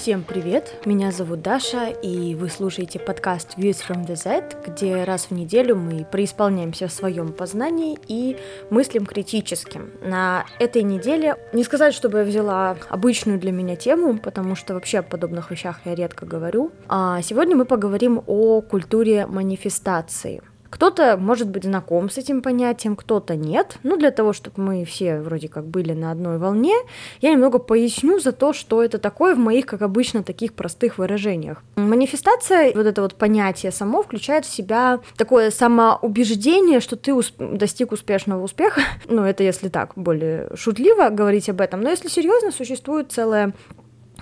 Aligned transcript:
Всем 0.00 0.24
привет! 0.24 0.80
Меня 0.86 1.12
зовут 1.12 1.42
Даша, 1.42 1.88
и 1.88 2.34
вы 2.34 2.48
слушаете 2.48 2.98
подкаст 2.98 3.58
Views 3.58 3.82
from 3.86 4.06
the 4.06 4.16
Z, 4.16 4.62
где 4.66 5.04
раз 5.04 5.26
в 5.26 5.32
неделю 5.32 5.76
мы 5.76 6.06
преисполняемся 6.10 6.88
в 6.88 6.92
своем 6.92 7.34
познании 7.34 7.98
и 8.08 8.38
мыслим 8.70 9.04
критически. 9.04 9.78
На 10.00 10.46
этой 10.58 10.84
неделе 10.84 11.36
не 11.52 11.64
сказать, 11.64 11.92
чтобы 11.92 12.20
я 12.20 12.24
взяла 12.24 12.78
обычную 12.88 13.38
для 13.38 13.52
меня 13.52 13.76
тему, 13.76 14.18
потому 14.18 14.54
что 14.54 14.72
вообще 14.72 15.00
о 15.00 15.02
подобных 15.02 15.50
вещах 15.50 15.80
я 15.84 15.94
редко 15.94 16.24
говорю. 16.24 16.72
А 16.88 17.20
сегодня 17.20 17.54
мы 17.54 17.66
поговорим 17.66 18.22
о 18.26 18.62
культуре 18.62 19.26
манифестации. 19.26 20.40
Кто-то 20.70 21.16
может 21.16 21.48
быть 21.48 21.64
знаком 21.64 22.08
с 22.08 22.16
этим 22.16 22.42
понятием, 22.42 22.96
кто-то 22.96 23.34
нет. 23.34 23.78
Ну, 23.82 23.96
для 23.96 24.10
того, 24.10 24.32
чтобы 24.32 24.62
мы 24.62 24.84
все 24.84 25.20
вроде 25.20 25.48
как 25.48 25.66
были 25.66 25.92
на 25.92 26.12
одной 26.12 26.38
волне, 26.38 26.74
я 27.20 27.32
немного 27.32 27.58
поясню 27.58 28.20
за 28.20 28.32
то, 28.32 28.52
что 28.52 28.82
это 28.82 28.98
такое 28.98 29.34
в 29.34 29.38
моих, 29.38 29.66
как 29.66 29.82
обычно, 29.82 30.22
таких 30.22 30.54
простых 30.54 30.98
выражениях. 30.98 31.62
Манифестация, 31.76 32.72
вот 32.74 32.86
это 32.86 33.02
вот 33.02 33.16
понятие 33.16 33.72
само, 33.72 34.02
включает 34.02 34.44
в 34.46 34.54
себя 34.54 35.00
такое 35.16 35.50
самоубеждение, 35.50 36.80
что 36.80 36.96
ты 36.96 37.10
усп- 37.10 37.56
достиг 37.56 37.92
успешного 37.92 38.42
успеха. 38.42 38.80
Ну, 39.08 39.24
это 39.24 39.42
если 39.42 39.68
так, 39.68 39.92
более 39.96 40.48
шутливо 40.54 41.08
говорить 41.08 41.48
об 41.48 41.60
этом. 41.60 41.80
Но 41.80 41.90
если 41.90 42.08
серьезно, 42.08 42.52
существует 42.52 43.10
целая 43.10 43.52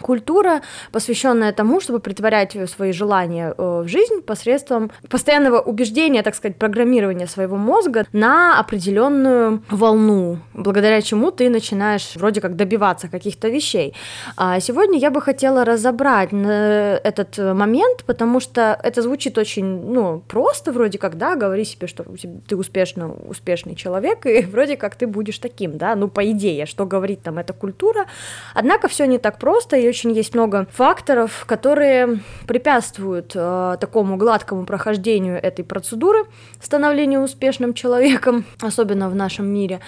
культура, 0.01 0.63
посвященная 0.93 1.53
тому, 1.53 1.81
чтобы 1.81 2.01
притворять 2.01 2.57
свои 2.71 2.93
желания 2.93 3.55
э, 3.57 3.83
в 3.85 3.89
жизнь 3.89 4.23
посредством 4.23 4.91
постоянного 5.09 5.61
убеждения, 5.61 6.23
так 6.23 6.35
сказать, 6.35 6.57
программирования 6.57 7.27
своего 7.27 7.57
мозга 7.57 8.07
на 8.13 8.59
определенную 8.59 9.63
волну, 9.71 10.39
благодаря 10.55 11.03
чему 11.03 11.31
ты 11.31 11.51
начинаешь 11.51 12.17
вроде 12.17 12.41
как 12.41 12.57
добиваться 12.57 13.09
каких-то 13.09 13.49
вещей. 13.49 13.95
А 14.37 14.61
сегодня 14.61 14.99
я 14.99 15.11
бы 15.11 15.21
хотела 15.21 15.65
разобрать 15.65 16.31
э, 16.33 17.01
этот 17.05 17.39
момент, 17.39 18.05
потому 18.05 18.41
что 18.41 18.79
это 18.83 19.03
звучит 19.03 19.39
очень, 19.39 19.65
ну, 19.65 20.23
просто 20.29 20.73
вроде 20.73 20.99
как, 20.99 21.17
да, 21.17 21.37
говори 21.37 21.65
себе, 21.65 21.87
что 21.87 22.05
ты 22.49 22.57
успешно, 22.57 23.13
успешный 23.29 23.75
человек, 23.75 24.27
и 24.27 24.43
вроде 24.53 24.77
как 24.77 24.97
ты 24.97 25.07
будешь 25.07 25.39
таким, 25.39 25.79
да, 25.79 25.95
ну, 25.95 26.09
по 26.09 26.31
идее, 26.31 26.67
что 26.67 26.87
говорит 26.87 27.23
там 27.23 27.39
эта 27.39 27.53
культура. 27.53 28.07
Однако 28.55 28.89
все 28.89 29.07
не 29.07 29.19
так 29.19 29.39
просто, 29.39 29.77
и 29.77 29.88
очень 29.89 30.13
есть 30.13 30.35
много 30.35 30.67
факторов, 30.73 31.45
которые 31.47 32.21
препятствуют 32.47 33.33
э, 33.35 33.77
такому 33.81 34.17
гладкому 34.17 34.65
прохождению 34.65 35.43
этой 35.43 35.65
процедуры 35.65 36.25
становления 36.61 37.21
успешным 37.21 37.75
человеком, 37.75 38.45
особенно 38.61 39.09
в 39.09 39.15
нашем 39.15 39.47
мире. 39.47 39.81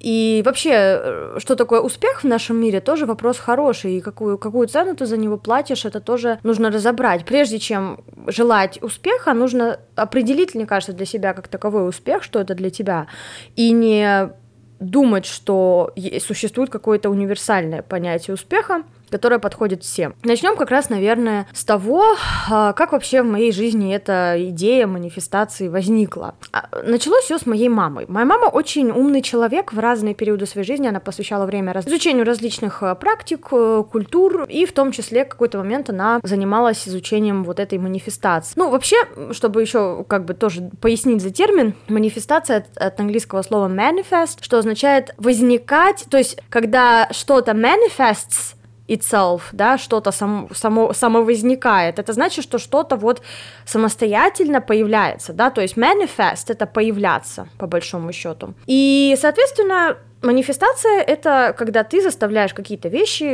И 0.00 0.42
вообще, 0.44 0.70
э, 0.72 1.36
что 1.38 1.54
такое 1.54 1.80
успех 1.80 2.24
в 2.24 2.26
нашем 2.26 2.56
мире, 2.56 2.80
тоже 2.80 3.06
вопрос 3.06 3.38
хороший. 3.38 3.98
И 3.98 4.00
какую, 4.00 4.36
какую 4.36 4.66
цену 4.66 4.96
ты 4.96 5.06
за 5.06 5.16
него 5.16 5.36
платишь, 5.36 5.84
это 5.84 6.00
тоже 6.00 6.38
нужно 6.42 6.70
разобрать. 6.70 7.24
Прежде 7.24 7.58
чем 7.58 8.00
желать 8.26 8.82
успеха, 8.82 9.32
нужно 9.32 9.78
определить, 9.94 10.54
мне 10.54 10.66
кажется, 10.66 10.92
для 10.92 11.06
себя 11.06 11.34
как 11.34 11.48
таковой 11.48 11.88
успех, 11.88 12.22
что 12.24 12.40
это 12.40 12.54
для 12.54 12.70
тебя. 12.70 13.06
И 13.54 13.70
не 13.70 14.32
думать, 14.80 15.26
что 15.26 15.92
существует 16.20 16.70
какое-то 16.70 17.08
универсальное 17.08 17.82
понятие 17.82 18.34
успеха, 18.34 18.82
которая 19.12 19.38
подходит 19.38 19.84
всем. 19.84 20.14
Начнем 20.24 20.56
как 20.56 20.70
раз, 20.70 20.88
наверное, 20.88 21.46
с 21.52 21.64
того, 21.64 22.16
а, 22.50 22.72
как 22.72 22.92
вообще 22.92 23.22
в 23.22 23.26
моей 23.26 23.52
жизни 23.52 23.94
эта 23.94 24.36
идея 24.38 24.86
манифестации 24.86 25.68
возникла. 25.68 26.34
А, 26.50 26.68
началось 26.82 27.24
все 27.24 27.38
с 27.38 27.44
моей 27.44 27.68
мамой. 27.68 28.06
Моя 28.08 28.24
мама 28.24 28.46
очень 28.46 28.90
умный 28.90 29.20
человек, 29.20 29.74
в 29.74 29.78
разные 29.78 30.14
периоды 30.14 30.46
своей 30.46 30.66
жизни 30.66 30.88
она 30.88 30.98
посвящала 30.98 31.44
время 31.44 31.72
изучению 31.84 32.24
различных 32.24 32.82
а, 32.82 32.94
практик, 32.94 33.48
э, 33.52 33.84
культур, 33.90 34.44
и 34.48 34.64
в 34.64 34.72
том 34.72 34.92
числе 34.92 35.26
какой-то 35.26 35.58
момент 35.58 35.90
она 35.90 36.18
занималась 36.22 36.88
изучением 36.88 37.44
вот 37.44 37.60
этой 37.60 37.78
манифестации. 37.78 38.54
Ну, 38.56 38.70
вообще, 38.70 38.96
чтобы 39.32 39.60
еще 39.60 40.04
как 40.08 40.24
бы 40.24 40.32
тоже 40.32 40.70
пояснить 40.80 41.20
за 41.20 41.30
термин, 41.30 41.74
манифестация 41.88 42.58
от, 42.58 42.78
от 42.78 42.98
английского 42.98 43.42
слова 43.42 43.68
manifest, 43.68 44.38
что 44.40 44.56
означает 44.56 45.14
возникать, 45.18 46.06
то 46.10 46.16
есть 46.16 46.38
когда 46.48 47.08
что-то 47.12 47.52
manifests, 47.52 48.54
itself, 48.92 49.40
да, 49.52 49.78
что-то 49.78 50.12
само, 50.12 50.48
само, 50.54 50.92
самовозникает. 50.92 51.98
Это 51.98 52.12
значит, 52.12 52.44
что 52.44 52.58
что-то 52.58 52.96
вот 52.96 53.22
самостоятельно 53.66 54.60
появляется, 54.60 55.32
да, 55.32 55.50
то 55.50 55.60
есть 55.60 55.76
manifest— 55.76 56.44
это 56.48 56.66
появляться, 56.66 57.48
по 57.58 57.66
большому 57.66 58.12
счету. 58.12 58.54
И, 58.66 59.16
соответственно, 59.20 59.96
манифестация— 60.22 61.00
это 61.06 61.54
когда 61.56 61.84
ты 61.84 62.02
заставляешь 62.02 62.54
какие-то 62.54 62.88
вещи, 62.88 63.24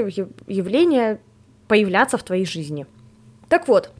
явления 0.46 1.18
появляться 1.66 2.16
в 2.16 2.22
твоей 2.22 2.46
жизни. 2.46 2.86
Так 3.48 3.68
вот, 3.68 3.90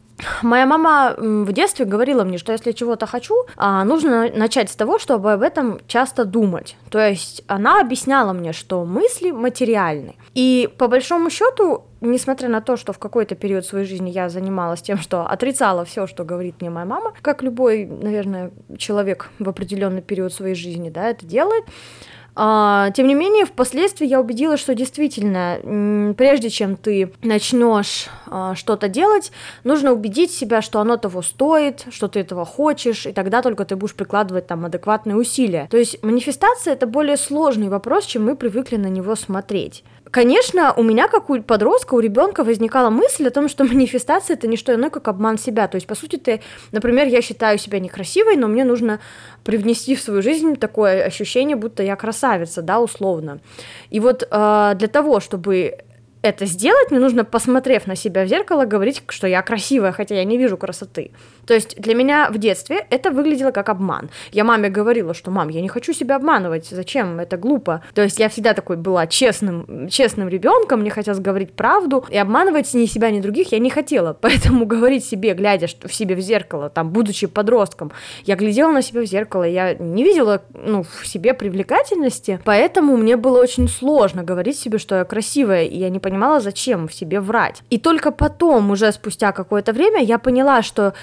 Моя 0.43 0.67
мама 0.67 1.15
в 1.17 1.53
детстве 1.53 1.85
говорила 1.85 2.25
мне, 2.25 2.39
что 2.39 2.53
если 2.53 2.73
чего-то 2.73 3.07
хочу, 3.07 3.47
а, 3.57 3.85
нужно 3.85 4.31
начать 4.35 4.71
с 4.71 4.77
того, 4.77 4.99
чтобы 4.99 5.33
об 5.33 5.43
этом 5.43 5.81
часто 5.87 6.25
думать. 6.25 6.77
То 6.91 6.99
есть 6.99 7.43
она 7.47 7.81
объясняла 7.81 8.33
мне, 8.33 8.53
что 8.53 8.85
мысли 8.85 9.31
материальны. 9.31 10.17
И 10.35 10.69
по 10.77 10.89
большому 10.89 11.31
счету, 11.31 11.85
несмотря 12.01 12.49
на 12.49 12.61
то, 12.61 12.77
что 12.77 12.93
в 12.93 12.99
какой-то 12.99 13.35
период 13.35 13.65
своей 13.65 13.87
жизни 13.87 14.11
я 14.11 14.29
занималась 14.29 14.83
тем, 14.83 14.99
что 14.99 15.23
отрицала 15.27 15.85
все, 15.85 16.07
что 16.07 16.25
говорит 16.25 16.57
мне 16.61 16.71
моя 16.71 16.87
мама, 16.87 17.13
как 17.23 17.43
любой, 17.43 17.87
наверное, 17.87 18.51
человек 18.77 19.31
в 19.39 19.49
определенный 19.49 20.03
период 20.03 20.33
своей 20.33 20.55
жизни, 20.55 20.91
да, 20.91 21.11
это 21.11 21.27
делает, 21.27 21.65
тем 22.39 23.09
не 23.09 23.15
менее, 23.15 23.47
впоследствии 23.47 24.07
я 24.07 24.21
убедилась, 24.21 24.61
что 24.61 24.75
действительно, 24.75 26.15
прежде 26.17 26.51
чем 26.51 26.77
ты 26.77 27.13
начнешь 27.21 28.07
а, 28.27 28.55
что-то 28.55 28.89
делать, 28.89 29.33
нужно 29.65 29.93
убедить 29.93 30.31
себя, 30.31 30.63
что 30.63 30.79
оно 30.81 30.97
того 30.99 31.23
стоит, 31.23 31.87
что 31.91 32.07
ты 32.07 32.21
этого 32.21 32.45
хочешь, 32.45 33.07
и 33.07 33.13
тогда 33.13 33.43
только 33.43 33.65
ты 33.65 33.75
будешь 33.75 33.95
прикладывать 33.95 34.47
там 34.47 34.65
адекватные 34.65 35.17
усилия. 35.17 35.67
То 35.69 35.77
есть 35.77 36.01
манифестация 36.05 36.75
это 36.75 36.87
более 36.87 37.17
сложный 37.17 37.69
вопрос, 37.69 38.07
чем 38.07 38.27
мы 38.27 38.37
привыкли 38.37 38.77
на 38.77 38.87
него 38.87 39.17
смотреть. 39.17 39.83
Конечно, 40.11 40.73
у 40.75 40.83
меня, 40.83 41.09
как 41.09 41.31
у 41.31 41.43
подростка, 41.43 41.95
у 41.95 42.01
ребенка 42.01 42.45
возникала 42.45 42.91
мысль 42.91 43.27
о 43.27 43.31
том, 43.31 43.49
что 43.49 43.65
манифестация 43.65 44.37
это 44.37 44.47
не 44.47 44.57
что 44.57 44.75
иное, 44.75 44.91
как 44.91 45.09
обман 45.09 45.39
себя. 45.39 45.69
То 45.69 45.77
есть, 45.77 45.87
по 45.87 45.95
сути, 45.95 46.17
ты, 46.17 46.41
например, 46.73 47.07
я 47.07 47.23
считаю 47.23 47.59
себя 47.59 47.79
некрасивой, 47.81 48.37
но 48.37 48.49
мне 48.49 48.65
нужно 48.65 49.01
привнести 49.45 49.95
в 49.95 50.01
свою 50.01 50.23
жизнь 50.23 50.57
такое 50.57 51.05
ощущение, 51.05 51.57
будто 51.57 51.83
я 51.83 51.97
красавица, 51.97 52.63
да, 52.63 52.81
условно. 52.81 53.41
И 53.91 54.01
вот 54.01 54.23
э, 54.23 54.73
для 54.77 54.89
того, 54.89 55.21
чтобы 55.21 55.79
это 56.29 56.47
сделать, 56.47 56.91
мне 56.91 57.01
нужно, 57.01 57.25
посмотрев 57.25 57.87
на 57.87 57.97
себя 57.97 58.25
в 58.25 58.29
зеркало, 58.29 58.65
говорить, 58.65 59.03
что 59.09 59.27
я 59.27 59.43
красивая, 59.43 59.93
хотя 59.93 60.15
я 60.15 60.25
не 60.25 60.39
вижу 60.39 60.57
красоты. 60.57 61.13
То 61.47 61.55
есть 61.55 61.81
для 61.81 61.95
меня 61.95 62.29
в 62.31 62.37
детстве 62.37 62.87
это 62.91 63.11
выглядело 63.11 63.51
как 63.53 63.71
обман. 63.71 64.11
Я 64.33 64.45
маме 64.45 64.69
говорила, 64.69 65.15
что 65.15 65.31
мам, 65.31 65.49
я 65.49 65.63
не 65.63 65.69
хочу 65.69 65.95
себя 65.95 66.17
обманывать, 66.17 66.67
зачем, 66.67 67.19
это 67.21 67.39
глупо. 67.39 67.83
То 67.95 68.03
есть 68.03 68.19
я 68.19 68.29
всегда 68.29 68.53
такой 68.53 68.77
была 68.77 69.07
честным, 69.07 69.89
честным 69.89 70.29
ребенком, 70.29 70.81
мне 70.81 70.91
хотелось 70.91 71.21
говорить 71.21 71.55
правду, 71.55 72.05
и 72.11 72.19
обманывать 72.19 72.73
ни 72.75 72.85
себя, 72.85 73.11
ни 73.11 73.21
других 73.21 73.53
я 73.53 73.59
не 73.59 73.71
хотела. 73.71 74.13
Поэтому 74.21 74.67
говорить 74.67 75.05
себе, 75.05 75.33
глядя 75.33 75.67
в 75.67 75.95
себе 75.95 76.15
в 76.15 76.21
зеркало, 76.21 76.69
там, 76.69 76.91
будучи 76.91 77.27
подростком, 77.27 77.93
я 78.25 78.37
глядела 78.37 78.71
на 78.71 78.83
себя 78.83 79.01
в 79.01 79.07
зеркало, 79.07 79.45
я 79.45 79.73
не 79.75 80.05
видела, 80.05 80.43
ну, 80.53 80.83
в 80.83 81.07
себе 81.07 81.33
привлекательности, 81.33 82.41
поэтому 82.45 82.97
мне 82.97 83.17
было 83.17 83.41
очень 83.41 83.69
сложно 83.69 84.23
говорить 84.23 84.59
себе, 84.59 84.79
что 84.79 84.97
я 84.97 85.05
красивая, 85.05 85.65
и 85.65 85.79
я 85.79 85.89
не 85.89 85.99
понимала, 85.99 86.18
зачем 86.41 86.89
в 86.89 86.95
себе 86.95 87.21
врать. 87.21 87.63
И 87.71 87.79
только 87.79 88.11
потом, 88.11 88.71
уже 88.71 88.93
спустя 88.93 89.33
какое-то 89.33 89.73
время, 89.73 90.03
я 90.03 90.19
поняла, 90.19 90.63
что 90.63 90.95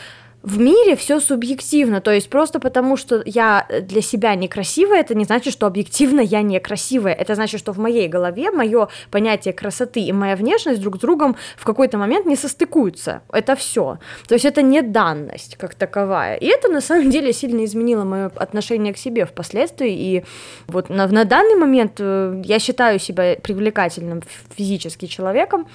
в 0.46 0.60
мире 0.60 0.96
все 0.96 1.20
субъективно, 1.20 2.02
то 2.02 2.12
есть 2.12 2.30
просто 2.30 2.60
потому, 2.60 2.98
что 2.98 3.24
я 3.26 3.68
для 3.82 4.02
себя 4.02 4.36
некрасивая, 4.36 5.00
это 5.00 5.16
не 5.16 5.26
значит, 5.26 5.52
что 5.52 5.66
объективно 5.66 6.22
я 6.22 6.44
некрасивая, 6.44 7.14
это 7.14 7.34
значит, 7.34 7.60
что 7.60 7.74
в 7.74 7.80
моей 7.80 8.08
голове 8.08 8.52
мое 8.52 8.88
понятие 9.10 9.56
красоты 9.56 10.02
и 10.02 10.14
моя 10.14 10.36
внешность 10.36 10.82
друг 10.82 10.98
с 10.98 11.00
другом 11.00 11.36
в 11.58 11.66
какой-то 11.66 11.98
момент 11.98 12.28
не 12.28 12.36
состыкуются, 12.36 13.24
это 13.34 13.56
все, 13.56 13.98
то 14.28 14.36
есть 14.36 14.46
это 14.46 14.62
не 14.62 14.84
данность 14.84 15.58
как 15.58 15.74
таковая, 15.74 16.36
и 16.36 16.46
это 16.46 16.70
на 16.70 16.82
самом 16.82 17.10
деле 17.10 17.34
сильно 17.34 17.66
изменило 17.66 18.04
мое 18.04 18.26
отношение 18.36 18.94
к 18.94 18.98
себе 18.98 19.26
впоследствии, 19.26 19.92
и 19.92 20.26
вот 20.68 20.90
на, 20.90 21.08
на 21.08 21.26
данный 21.26 21.56
момент 21.56 21.96
э, 21.98 22.42
я 22.46 22.60
считаю 22.60 23.00
себя 23.00 23.36
привлекательным 23.42 24.22
физически 24.56 25.08
человеком, 25.08 25.66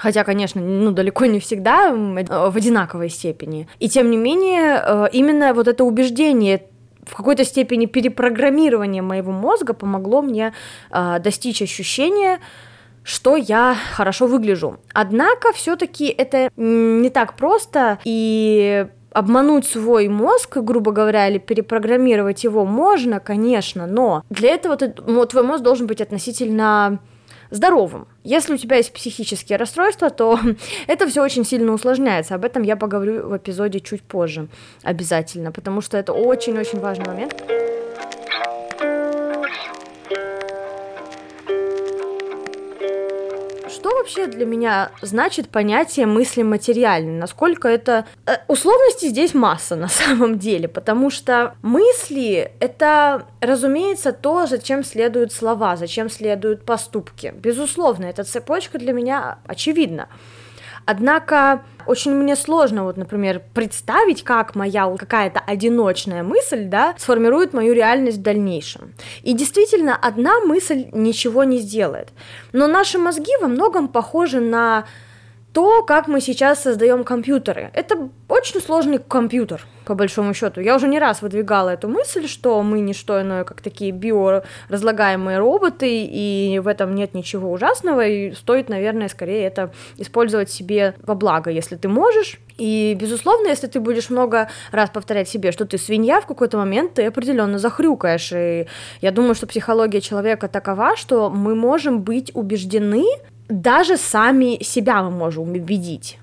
Хотя, 0.00 0.24
конечно, 0.24 0.62
ну, 0.62 0.92
далеко 0.92 1.26
не 1.26 1.40
всегда 1.40 1.92
в 1.92 2.56
одинаковой 2.56 3.10
степени. 3.10 3.68
И 3.80 3.88
тем 3.88 4.10
не 4.10 4.16
менее, 4.16 4.82
э, 4.82 5.08
именно 5.12 5.52
вот 5.52 5.68
это 5.68 5.84
убеждение 5.84 6.62
в 7.04 7.14
какой-то 7.14 7.44
степени 7.44 7.84
перепрограммирование 7.84 9.02
моего 9.02 9.30
мозга 9.30 9.74
помогло 9.74 10.22
мне 10.22 10.54
э, 10.90 11.18
достичь 11.20 11.60
ощущения, 11.60 12.38
что 13.02 13.36
я 13.36 13.76
хорошо 13.92 14.26
выгляжу. 14.26 14.78
Однако 14.94 15.52
все-таки 15.52 16.06
это 16.06 16.50
не 16.56 17.10
так 17.10 17.36
просто, 17.36 17.98
и 18.04 18.86
обмануть 19.12 19.66
свой 19.66 20.08
мозг, 20.08 20.56
грубо 20.58 20.92
говоря, 20.92 21.28
или 21.28 21.38
перепрограммировать 21.38 22.44
его 22.44 22.64
можно, 22.64 23.20
конечно, 23.20 23.86
но 23.86 24.22
для 24.30 24.54
этого 24.54 24.76
ты, 24.76 24.88
твой 24.88 25.42
мозг 25.42 25.62
должен 25.62 25.86
быть 25.86 26.00
относительно 26.00 27.00
здоровым. 27.50 28.06
Если 28.24 28.54
у 28.54 28.56
тебя 28.56 28.76
есть 28.76 28.92
психические 28.92 29.58
расстройства, 29.58 30.10
то 30.10 30.38
это 30.86 31.06
все 31.08 31.22
очень 31.22 31.44
сильно 31.44 31.72
усложняется. 31.72 32.34
Об 32.34 32.44
этом 32.44 32.62
я 32.62 32.76
поговорю 32.76 33.28
в 33.28 33.36
эпизоде 33.36 33.80
чуть 33.80 34.02
позже 34.02 34.48
обязательно, 34.82 35.52
потому 35.52 35.80
что 35.80 35.96
это 35.98 36.12
очень-очень 36.12 36.80
важный 36.80 37.06
момент. 37.06 37.34
Вообще 44.10 44.26
для 44.26 44.46
меня 44.46 44.90
значит 45.02 45.48
понятие 45.48 46.06
мысли 46.06 46.42
материальной? 46.42 47.18
Насколько 47.18 47.68
это... 47.68 48.06
Э, 48.26 48.38
условности 48.48 49.06
здесь 49.06 49.34
масса 49.34 49.76
на 49.76 49.88
самом 49.88 50.38
деле, 50.38 50.68
потому 50.68 51.10
что 51.10 51.54
мысли— 51.62 52.52
это, 52.60 53.26
разумеется, 53.40 54.12
то, 54.12 54.46
зачем 54.46 54.84
следуют 54.84 55.32
слова, 55.32 55.76
зачем 55.76 56.10
следуют 56.10 56.64
поступки. 56.64 57.32
Безусловно, 57.36 58.06
эта 58.06 58.24
цепочка 58.24 58.78
для 58.78 58.92
меня 58.92 59.38
очевидна. 59.46 60.08
Однако 60.90 61.62
очень 61.86 62.12
мне 62.12 62.34
сложно, 62.34 62.82
вот, 62.82 62.96
например, 62.96 63.40
представить, 63.54 64.24
как 64.24 64.56
моя 64.56 64.92
какая-то 64.96 65.38
одиночная 65.38 66.24
мысль, 66.24 66.64
да, 66.64 66.94
сформирует 66.98 67.52
мою 67.52 67.74
реальность 67.74 68.18
в 68.18 68.22
дальнейшем. 68.22 68.94
И 69.22 69.32
действительно, 69.32 69.94
одна 69.94 70.40
мысль 70.40 70.88
ничего 70.90 71.44
не 71.44 71.58
сделает. 71.58 72.08
Но 72.52 72.66
наши 72.66 72.98
мозги 72.98 73.30
во 73.40 73.46
многом 73.46 73.86
похожи 73.86 74.40
на 74.40 74.84
то, 75.52 75.82
как 75.82 76.06
мы 76.06 76.20
сейчас 76.20 76.62
создаем 76.62 77.02
компьютеры. 77.04 77.70
Это 77.74 78.08
очень 78.28 78.60
сложный 78.60 78.98
компьютер, 78.98 79.66
по 79.84 79.94
большому 79.94 80.32
счету. 80.32 80.60
Я 80.60 80.76
уже 80.76 80.86
не 80.86 81.00
раз 81.00 81.22
выдвигала 81.22 81.70
эту 81.70 81.88
мысль, 81.88 82.28
что 82.28 82.62
мы 82.62 82.80
не 82.80 82.94
что 82.94 83.20
иное, 83.20 83.42
как 83.42 83.60
такие 83.60 83.90
биоразлагаемые 83.90 85.38
роботы, 85.38 85.88
и 85.90 86.60
в 86.62 86.68
этом 86.68 86.94
нет 86.94 87.14
ничего 87.14 87.50
ужасного, 87.50 88.06
и 88.06 88.32
стоит, 88.32 88.68
наверное, 88.68 89.08
скорее 89.08 89.44
это 89.44 89.72
использовать 89.96 90.50
себе 90.50 90.94
во 91.02 91.16
благо, 91.16 91.50
если 91.50 91.74
ты 91.74 91.88
можешь. 91.88 92.38
И, 92.56 92.96
безусловно, 93.00 93.48
если 93.48 93.66
ты 93.66 93.80
будешь 93.80 94.10
много 94.10 94.48
раз 94.70 94.90
повторять 94.90 95.28
себе, 95.28 95.50
что 95.50 95.64
ты 95.64 95.78
свинья, 95.78 96.20
в 96.20 96.26
какой-то 96.26 96.58
момент 96.58 96.94
ты 96.94 97.06
определенно 97.06 97.58
захрюкаешь. 97.58 98.32
И 98.32 98.66
я 99.00 99.10
думаю, 99.10 99.34
что 99.34 99.46
психология 99.48 100.00
человека 100.00 100.46
такова, 100.46 100.96
что 100.96 101.30
мы 101.30 101.56
можем 101.56 102.02
быть 102.02 102.30
убеждены, 102.34 103.04
даже 103.50 103.96
сами 103.96 104.62
себя 104.62 105.02
мы 105.02 105.10
можем 105.10 105.50
убедить. 105.50 106.18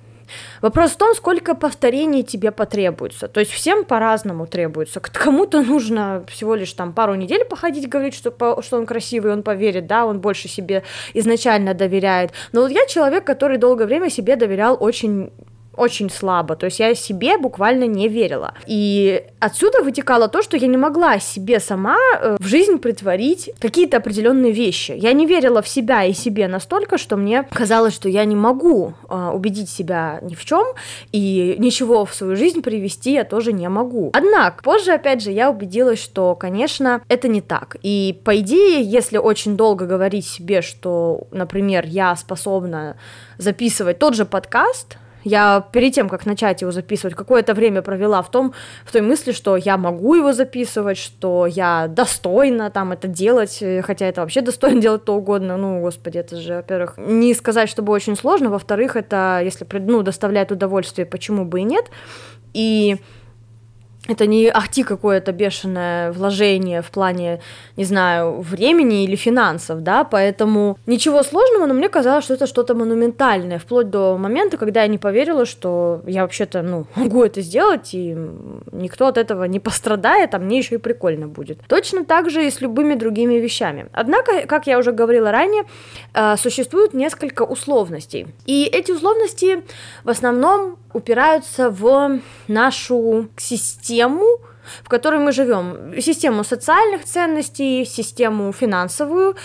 Вопрос 0.61 0.91
в 0.91 0.97
том, 0.97 1.15
сколько 1.15 1.55
повторений 1.55 2.23
тебе 2.23 2.51
потребуется. 2.51 3.27
То 3.27 3.39
есть 3.39 3.51
всем 3.51 3.85
по-разному 3.85 4.45
требуется. 4.47 4.99
Кому-то 4.99 5.61
нужно 5.61 6.25
всего 6.27 6.55
лишь 6.55 6.73
там 6.73 6.93
пару 6.93 7.15
недель 7.15 7.45
походить, 7.45 7.87
говорить, 7.87 8.15
что, 8.15 8.61
что 8.61 8.77
он 8.77 8.85
красивый, 8.85 9.31
он 9.31 9.43
поверит, 9.43 9.87
да, 9.87 10.05
он 10.05 10.19
больше 10.19 10.47
себе 10.47 10.83
изначально 11.13 11.73
доверяет. 11.73 12.31
Но 12.51 12.61
вот 12.61 12.71
я 12.71 12.85
человек, 12.87 13.23
который 13.23 13.57
долгое 13.57 13.85
время 13.85 14.09
себе 14.09 14.35
доверял 14.35 14.77
очень 14.79 15.31
очень 15.77 16.09
слабо, 16.09 16.55
то 16.55 16.65
есть 16.65 16.79
я 16.79 16.93
себе 16.95 17.37
буквально 17.37 17.85
не 17.85 18.07
верила. 18.07 18.53
И 18.65 19.23
отсюда 19.39 19.81
вытекало 19.81 20.27
то, 20.27 20.41
что 20.41 20.57
я 20.57 20.67
не 20.67 20.77
могла 20.77 21.19
себе 21.19 21.59
сама 21.59 21.97
э, 22.19 22.37
в 22.39 22.45
жизнь 22.45 22.77
притворить 22.79 23.51
какие-то 23.59 23.97
определенные 23.97 24.51
вещи. 24.51 24.91
Я 24.91 25.13
не 25.13 25.25
верила 25.25 25.61
в 25.61 25.67
себя 25.67 26.03
и 26.03 26.13
себе 26.13 26.47
настолько, 26.47 26.97
что 26.97 27.17
мне 27.17 27.43
казалось, 27.43 27.93
что 27.93 28.09
я 28.09 28.25
не 28.25 28.35
могу 28.35 28.93
э, 29.09 29.31
убедить 29.33 29.69
себя 29.69 30.19
ни 30.21 30.35
в 30.35 30.43
чем, 30.45 30.65
и 31.11 31.55
ничего 31.59 32.05
в 32.05 32.13
свою 32.13 32.35
жизнь 32.35 32.61
привести 32.61 33.13
я 33.13 33.23
тоже 33.23 33.53
не 33.53 33.69
могу. 33.69 34.11
Однако, 34.13 34.63
позже, 34.63 34.91
опять 34.91 35.21
же, 35.21 35.31
я 35.31 35.49
убедилась, 35.49 36.01
что, 36.01 36.35
конечно, 36.35 37.01
это 37.07 37.27
не 37.27 37.41
так. 37.41 37.77
И, 37.83 38.19
по 38.23 38.37
идее, 38.39 38.81
если 38.81 39.17
очень 39.17 39.55
долго 39.57 39.85
говорить 39.85 40.25
себе, 40.25 40.61
что, 40.61 41.27
например, 41.31 41.85
я 41.85 42.15
способна 42.15 42.97
записывать 43.37 43.99
тот 43.99 44.15
же 44.15 44.25
подкаст, 44.25 44.97
я 45.27 45.65
перед 45.71 45.93
тем, 45.93 46.09
как 46.09 46.25
начать 46.25 46.61
его 46.61 46.71
записывать, 46.71 47.15
какое-то 47.15 47.53
время 47.53 47.81
провела 47.81 48.21
в 48.21 48.31
том, 48.31 48.53
в 48.85 48.91
той 48.91 49.01
мысли, 49.01 49.31
что 49.31 49.57
я 49.57 49.77
могу 49.77 50.15
его 50.15 50.33
записывать, 50.33 50.97
что 50.97 51.45
я 51.45 51.87
достойна 51.87 52.69
там 52.69 52.91
это 52.91 53.07
делать, 53.07 53.61
э, 53.61 53.81
хотя 53.81 54.05
это 54.05 54.21
вообще 54.21 54.41
достойно 54.51 54.81
делать 54.81 55.05
то 55.05 55.15
угодно, 55.15 55.57
ну, 55.57 55.81
господи, 55.81 56.17
это 56.17 56.37
же, 56.37 56.55
во-первых, 56.55 56.97
не 56.97 57.33
сказать, 57.33 57.69
чтобы 57.69 57.93
очень 57.93 58.15
сложно, 58.15 58.49
во-вторых, 58.49 58.95
это, 58.95 59.41
если, 59.43 59.67
ну, 59.79 60.01
доставляет 60.01 60.51
удовольствие, 60.51 61.05
почему 61.05 61.45
бы 61.45 61.59
и 61.59 61.63
нет, 61.63 61.85
и 62.53 62.97
это 64.07 64.25
не 64.25 64.47
ахти 64.49 64.83
какое-то 64.83 65.31
бешеное 65.31 66.11
вложение 66.11 66.81
в 66.81 66.91
плане, 66.91 67.41
не 67.75 67.83
знаю, 67.83 68.41
времени 68.41 69.03
или 69.03 69.15
финансов, 69.15 69.83
да, 69.83 70.03
поэтому 70.03 70.77
ничего 70.85 71.23
сложного, 71.23 71.65
но 71.65 71.73
мне 71.73 71.89
казалось, 71.89 72.25
что 72.25 72.33
это 72.33 72.47
что-то 72.47 72.73
монументальное, 72.75 73.59
вплоть 73.59 73.89
до 73.89 74.17
момента, 74.17 74.57
когда 74.57 74.81
я 74.81 74.87
не 74.87 74.97
поверила, 74.97 75.45
что 75.45 76.01
я 76.05 76.21
вообще-то, 76.21 76.61
ну, 76.61 76.85
могу 76.95 77.23
это 77.23 77.41
сделать, 77.41 77.93
и 77.93 78.15
никто 78.71 79.07
от 79.07 79.17
этого 79.17 79.43
не 79.45 79.59
пострадает, 79.59 80.33
а 80.33 80.39
мне 80.39 80.57
еще 80.57 80.75
и 80.75 80.79
прикольно 80.79 81.27
будет. 81.27 81.59
Точно 81.67 82.05
так 82.05 82.29
же 82.29 82.47
и 82.47 82.51
с 82.51 82.61
любыми 82.61 82.95
другими 82.95 83.35
вещами. 83.35 83.87
Однако, 83.93 84.47
как 84.47 84.67
я 84.67 84.77
уже 84.77 84.91
говорила 84.91 85.31
ранее, 85.31 85.63
э, 86.13 86.37
существует 86.37 86.93
несколько 86.93 87.43
условностей, 87.43 88.27
и 88.45 88.63
эти 88.65 88.91
условности 88.91 89.63
в 90.03 90.09
основном 90.09 90.77
упираются 90.97 91.69
в 91.69 92.19
нашу 92.47 93.27
систему, 93.37 94.25
в 94.83 94.89
которой 94.89 95.19
мы 95.19 95.31
живем. 95.31 95.93
Систему 96.01 96.43
социальных 96.43 97.05
ценностей, 97.05 97.85
систему 97.85 98.51
финансовую, 98.51 99.35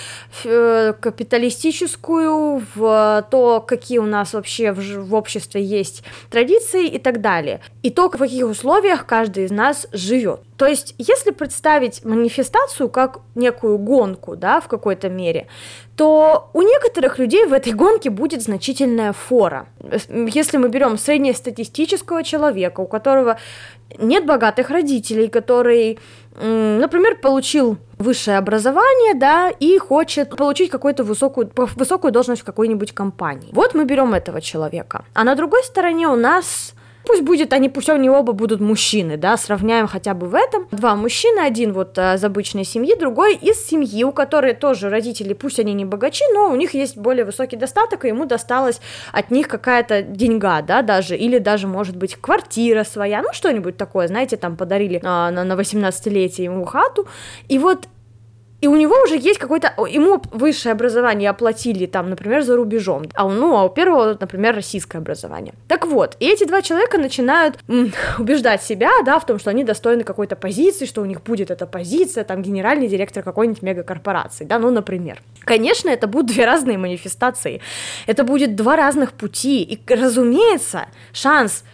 э, 0.44 0.94
капиталистическую, 1.00 2.62
в 2.74 3.26
то, 3.30 3.60
какие 3.60 3.98
у 3.98 4.06
нас 4.06 4.34
вообще 4.34 4.72
в, 4.72 4.80
в 4.80 5.14
обществе 5.14 5.62
есть 5.62 6.02
традиции 6.30 6.86
и 6.86 6.98
так 6.98 7.20
далее. 7.20 7.60
И 7.82 7.90
то, 7.90 8.08
в 8.08 8.18
каких 8.18 8.46
условиях 8.46 9.06
каждый 9.06 9.44
из 9.44 9.50
нас 9.50 9.86
живет. 9.92 10.40
То 10.62 10.68
есть, 10.68 10.94
если 10.96 11.32
представить 11.32 12.04
манифестацию 12.04 12.88
как 12.88 13.18
некую 13.34 13.78
гонку, 13.78 14.36
да, 14.36 14.60
в 14.60 14.68
какой-то 14.68 15.08
мере, 15.08 15.48
то 15.96 16.50
у 16.52 16.62
некоторых 16.62 17.18
людей 17.18 17.46
в 17.46 17.52
этой 17.52 17.72
гонке 17.72 18.10
будет 18.10 18.42
значительная 18.42 19.12
фора. 19.12 19.66
Если 20.08 20.58
мы 20.58 20.68
берем 20.68 20.98
среднестатистического 20.98 22.22
человека, 22.22 22.78
у 22.78 22.86
которого 22.86 23.40
нет 23.98 24.24
богатых 24.24 24.70
родителей, 24.70 25.26
который, 25.26 25.98
например, 26.36 27.18
получил 27.20 27.78
высшее 27.98 28.38
образование, 28.38 29.14
да, 29.14 29.50
и 29.50 29.78
хочет 29.78 30.30
получить 30.36 30.70
какую-то 30.70 31.02
высокую, 31.02 31.50
высокую 31.56 32.12
должность 32.12 32.42
в 32.42 32.44
какой-нибудь 32.44 32.92
компании. 32.92 33.48
Вот 33.50 33.74
мы 33.74 33.84
берем 33.84 34.14
этого 34.14 34.40
человека. 34.40 35.04
А 35.12 35.24
на 35.24 35.34
другой 35.34 35.64
стороне 35.64 36.06
у 36.06 36.14
нас 36.14 36.74
Пусть 37.04 37.22
будет, 37.22 37.52
они 37.52 37.68
пусть 37.68 37.88
они 37.88 38.08
оба 38.08 38.32
будут 38.32 38.60
мужчины, 38.60 39.16
да, 39.16 39.36
сравняем 39.36 39.86
хотя 39.86 40.14
бы 40.14 40.28
в 40.28 40.34
этом. 40.34 40.68
Два 40.70 40.94
мужчины, 40.94 41.40
один 41.40 41.72
вот 41.72 41.98
а, 41.98 42.14
из 42.14 42.24
обычной 42.24 42.64
семьи, 42.64 42.94
другой 42.98 43.34
из 43.34 43.66
семьи, 43.66 44.04
у 44.04 44.12
которой 44.12 44.54
тоже 44.54 44.88
родители, 44.88 45.32
пусть 45.32 45.58
они 45.58 45.74
не 45.74 45.84
богачи, 45.84 46.24
но 46.32 46.50
у 46.50 46.56
них 46.56 46.74
есть 46.74 46.96
более 46.96 47.24
высокий 47.24 47.56
достаток, 47.56 48.04
и 48.04 48.08
ему 48.08 48.24
досталась 48.24 48.80
от 49.12 49.30
них 49.30 49.48
какая-то 49.48 50.02
деньга, 50.02 50.62
да, 50.62 50.82
даже, 50.82 51.16
или 51.16 51.38
даже, 51.38 51.66
может 51.66 51.96
быть, 51.96 52.16
квартира 52.16 52.84
своя, 52.84 53.22
ну, 53.22 53.28
что-нибудь 53.32 53.76
такое, 53.76 54.06
знаете, 54.06 54.36
там 54.36 54.56
подарили 54.56 55.00
а, 55.02 55.30
на, 55.30 55.44
на 55.44 55.54
18-летие 55.54 56.44
ему 56.44 56.64
хату, 56.64 57.06
и 57.48 57.58
вот 57.58 57.88
и 58.62 58.68
у 58.68 58.76
него 58.76 58.94
уже 59.02 59.16
есть 59.16 59.40
какое-то, 59.40 59.74
ему 59.88 60.22
высшее 60.30 60.72
образование 60.72 61.28
оплатили 61.30 61.86
там, 61.86 62.08
например, 62.08 62.42
за 62.42 62.56
рубежом, 62.56 63.02
а 63.14 63.28
ну, 63.28 63.56
а 63.56 63.64
у 63.64 63.68
первого, 63.68 64.16
например, 64.20 64.54
российское 64.54 64.98
образование. 64.98 65.52
Так 65.66 65.84
вот, 65.84 66.16
и 66.20 66.28
эти 66.28 66.44
два 66.44 66.62
человека 66.62 66.96
начинают 66.96 67.58
м, 67.66 67.92
убеждать 68.18 68.62
себя, 68.62 68.90
да, 69.04 69.18
в 69.18 69.26
том, 69.26 69.40
что 69.40 69.50
они 69.50 69.64
достойны 69.64 70.04
какой-то 70.04 70.36
позиции, 70.36 70.86
что 70.86 71.02
у 71.02 71.04
них 71.04 71.24
будет 71.24 71.50
эта 71.50 71.66
позиция, 71.66 72.22
там, 72.22 72.40
генеральный 72.40 72.86
директор 72.86 73.24
какой-нибудь 73.24 73.62
мегакорпорации, 73.62 74.44
да, 74.44 74.60
ну, 74.60 74.70
например. 74.70 75.20
Конечно, 75.40 75.90
это 75.90 76.06
будут 76.06 76.28
две 76.28 76.46
разные 76.46 76.78
манифестации, 76.78 77.60
это 78.06 78.22
будет 78.22 78.54
два 78.54 78.76
разных 78.76 79.12
пути, 79.12 79.64
и, 79.64 79.80
разумеется, 79.92 80.86
шанс 81.12 81.64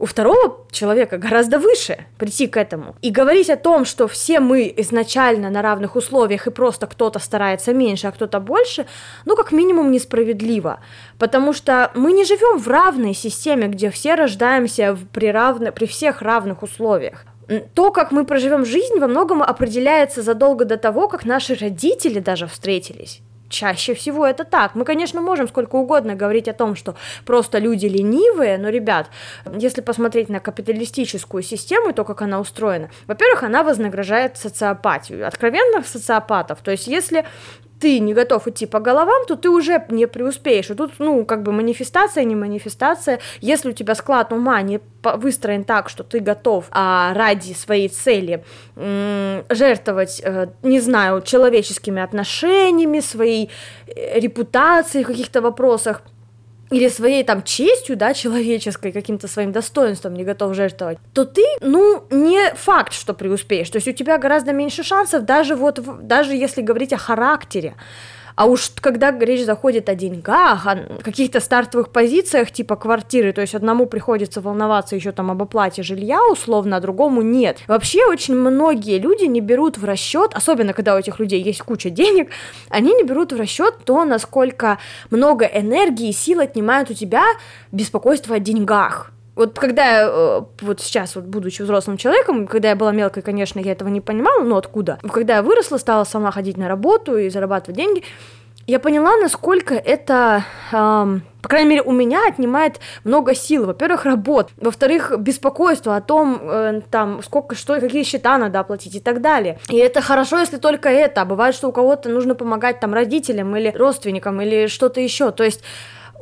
у 0.00 0.06
второго 0.06 0.66
человека 0.72 1.18
гораздо 1.18 1.58
выше 1.58 2.06
прийти 2.18 2.46
к 2.46 2.56
этому. 2.56 2.96
И 3.02 3.10
говорить 3.10 3.50
о 3.50 3.56
том, 3.56 3.84
что 3.84 4.08
все 4.08 4.40
мы 4.40 4.72
изначально 4.78 5.50
на 5.50 5.60
равных 5.60 5.94
условиях, 5.94 6.46
и 6.46 6.50
просто 6.50 6.86
кто-то 6.86 7.18
старается 7.18 7.74
меньше, 7.74 8.06
а 8.06 8.12
кто-то 8.12 8.40
больше, 8.40 8.86
ну, 9.26 9.36
как 9.36 9.52
минимум, 9.52 9.90
несправедливо. 9.90 10.80
Потому 11.18 11.52
что 11.52 11.90
мы 11.94 12.12
не 12.12 12.24
живем 12.24 12.58
в 12.58 12.66
равной 12.66 13.14
системе, 13.14 13.68
где 13.68 13.90
все 13.90 14.14
рождаемся 14.14 14.96
при, 15.12 15.30
равно, 15.30 15.70
при 15.70 15.84
всех 15.84 16.22
равных 16.22 16.62
условиях 16.62 17.26
то, 17.74 17.90
как 17.90 18.12
мы 18.12 18.24
проживем 18.24 18.64
жизнь, 18.64 19.00
во 19.00 19.08
многом 19.08 19.42
определяется 19.42 20.22
задолго 20.22 20.64
до 20.64 20.76
того, 20.76 21.08
как 21.08 21.24
наши 21.24 21.56
родители 21.56 22.20
даже 22.20 22.46
встретились. 22.46 23.22
Чаще 23.50 23.94
всего 23.94 24.24
это 24.24 24.44
так. 24.44 24.76
Мы, 24.76 24.84
конечно, 24.84 25.20
можем 25.20 25.48
сколько 25.48 25.74
угодно 25.74 26.14
говорить 26.14 26.46
о 26.46 26.52
том, 26.52 26.76
что 26.76 26.94
просто 27.26 27.58
люди 27.58 27.86
ленивые, 27.86 28.58
но, 28.58 28.68
ребят, 28.68 29.10
если 29.52 29.80
посмотреть 29.80 30.28
на 30.28 30.38
капиталистическую 30.38 31.42
систему 31.42 31.90
и 31.90 31.92
то, 31.92 32.04
как 32.04 32.22
она 32.22 32.38
устроена, 32.38 32.90
во-первых, 33.08 33.42
она 33.42 33.64
вознаграждает 33.64 34.36
социопатию, 34.36 35.26
откровенных 35.26 35.88
социопатов. 35.88 36.60
То 36.62 36.70
есть, 36.70 36.86
если 36.86 37.26
ты 37.80 37.98
не 37.98 38.14
готов 38.14 38.46
идти 38.46 38.66
по 38.66 38.78
головам, 38.78 39.24
то 39.26 39.36
ты 39.36 39.48
уже 39.48 39.82
не 39.88 40.06
преуспеешь. 40.06 40.70
И 40.70 40.74
тут, 40.74 40.92
ну, 40.98 41.24
как 41.24 41.42
бы 41.42 41.52
манифестация, 41.52 42.24
не 42.24 42.36
манифестация. 42.36 43.18
Если 43.40 43.70
у 43.70 43.72
тебя 43.72 43.94
склад 43.94 44.32
ума 44.32 44.62
не 44.62 44.80
выстроен 45.02 45.64
так, 45.64 45.88
что 45.88 46.04
ты 46.04 46.20
готов 46.20 46.66
а, 46.70 47.14
ради 47.14 47.54
своей 47.54 47.88
цели 47.88 48.44
м- 48.76 49.44
жертвовать, 49.48 50.20
э, 50.22 50.48
не 50.62 50.80
знаю, 50.80 51.22
человеческими 51.22 52.02
отношениями, 52.02 53.00
своей 53.00 53.50
э, 53.86 54.20
репутацией 54.20 55.04
в 55.04 55.06
каких-то 55.06 55.40
вопросах, 55.40 56.02
или 56.70 56.88
своей 56.88 57.24
там 57.24 57.42
честью, 57.42 57.96
да, 57.96 58.14
человеческой, 58.14 58.92
каким-то 58.92 59.28
своим 59.28 59.52
достоинством 59.52 60.14
не 60.14 60.24
готов 60.24 60.54
жертвовать, 60.54 60.98
то 61.12 61.24
ты, 61.24 61.42
ну, 61.60 62.04
не 62.10 62.54
факт, 62.54 62.92
что 62.92 63.12
преуспеешь. 63.12 63.70
То 63.70 63.76
есть 63.76 63.88
у 63.88 63.92
тебя 63.92 64.18
гораздо 64.18 64.52
меньше 64.52 64.82
шансов, 64.82 65.24
даже 65.24 65.56
вот, 65.56 65.80
даже 66.06 66.34
если 66.34 66.62
говорить 66.62 66.92
о 66.92 66.98
характере. 66.98 67.74
А 68.40 68.46
уж 68.46 68.72
когда 68.80 69.10
речь 69.10 69.44
заходит 69.44 69.90
о 69.90 69.94
деньгах, 69.94 70.66
о 70.66 70.76
каких-то 71.02 71.40
стартовых 71.40 71.90
позициях 71.90 72.50
типа 72.50 72.74
квартиры, 72.74 73.34
то 73.34 73.42
есть 73.42 73.54
одному 73.54 73.84
приходится 73.84 74.40
волноваться 74.40 74.96
еще 74.96 75.12
там 75.12 75.30
об 75.30 75.42
оплате 75.42 75.82
жилья 75.82 76.24
условно, 76.32 76.78
а 76.78 76.80
другому 76.80 77.20
нет. 77.20 77.58
Вообще 77.68 78.06
очень 78.06 78.34
многие 78.34 78.98
люди 78.98 79.24
не 79.24 79.42
берут 79.42 79.76
в 79.76 79.84
расчет, 79.84 80.30
особенно 80.32 80.72
когда 80.72 80.94
у 80.94 80.98
этих 80.98 81.18
людей 81.18 81.42
есть 81.42 81.60
куча 81.60 81.90
денег, 81.90 82.30
они 82.70 82.94
не 82.94 83.04
берут 83.04 83.34
в 83.34 83.36
расчет 83.36 83.74
то, 83.84 84.06
насколько 84.06 84.78
много 85.10 85.44
энергии 85.44 86.08
и 86.08 86.12
сил 86.12 86.40
отнимают 86.40 86.90
у 86.90 86.94
тебя 86.94 87.24
беспокойство 87.72 88.36
о 88.36 88.38
деньгах. 88.38 89.12
Вот 89.40 89.58
когда 89.58 90.02
э, 90.02 90.42
вот 90.60 90.82
сейчас, 90.82 91.16
вот 91.16 91.24
будучи 91.24 91.62
взрослым 91.62 91.96
человеком, 91.96 92.46
когда 92.46 92.68
я 92.68 92.76
была 92.76 92.92
мелкой, 92.92 93.22
конечно, 93.22 93.58
я 93.58 93.72
этого 93.72 93.88
не 93.88 94.02
понимала, 94.02 94.44
но 94.44 94.58
откуда? 94.58 94.98
Когда 95.10 95.36
я 95.36 95.42
выросла, 95.42 95.78
стала 95.78 96.04
сама 96.04 96.30
ходить 96.30 96.58
на 96.58 96.68
работу 96.68 97.16
и 97.16 97.30
зарабатывать 97.30 97.74
деньги, 97.74 98.02
я 98.66 98.78
поняла, 98.78 99.16
насколько 99.16 99.74
это, 99.74 100.44
эм, 100.72 101.22
по 101.40 101.48
крайней 101.48 101.70
мере, 101.70 101.82
у 101.82 101.92
меня 101.92 102.20
отнимает 102.28 102.80
много 103.02 103.34
сил. 103.34 103.64
Во-первых, 103.64 104.04
работ. 104.04 104.50
Во-вторых, 104.58 105.14
беспокойство 105.18 105.96
о 105.96 106.02
том, 106.02 106.38
э, 106.42 106.82
там, 106.90 107.22
сколько, 107.22 107.54
что 107.54 107.80
какие 107.80 108.02
счета 108.02 108.36
надо 108.36 108.60
оплатить 108.60 108.94
и 108.94 109.00
так 109.00 109.22
далее. 109.22 109.58
И 109.70 109.76
это 109.76 110.02
хорошо, 110.02 110.38
если 110.38 110.58
только 110.58 110.90
это. 110.90 111.22
А 111.22 111.24
бывает, 111.24 111.54
что 111.54 111.68
у 111.68 111.72
кого-то 111.72 112.10
нужно 112.10 112.34
помогать 112.34 112.78
там 112.78 112.92
родителям 112.92 113.56
или 113.56 113.72
родственникам 113.74 114.42
или 114.42 114.66
что-то 114.66 115.00
еще. 115.00 115.30
То 115.30 115.44
есть 115.44 115.62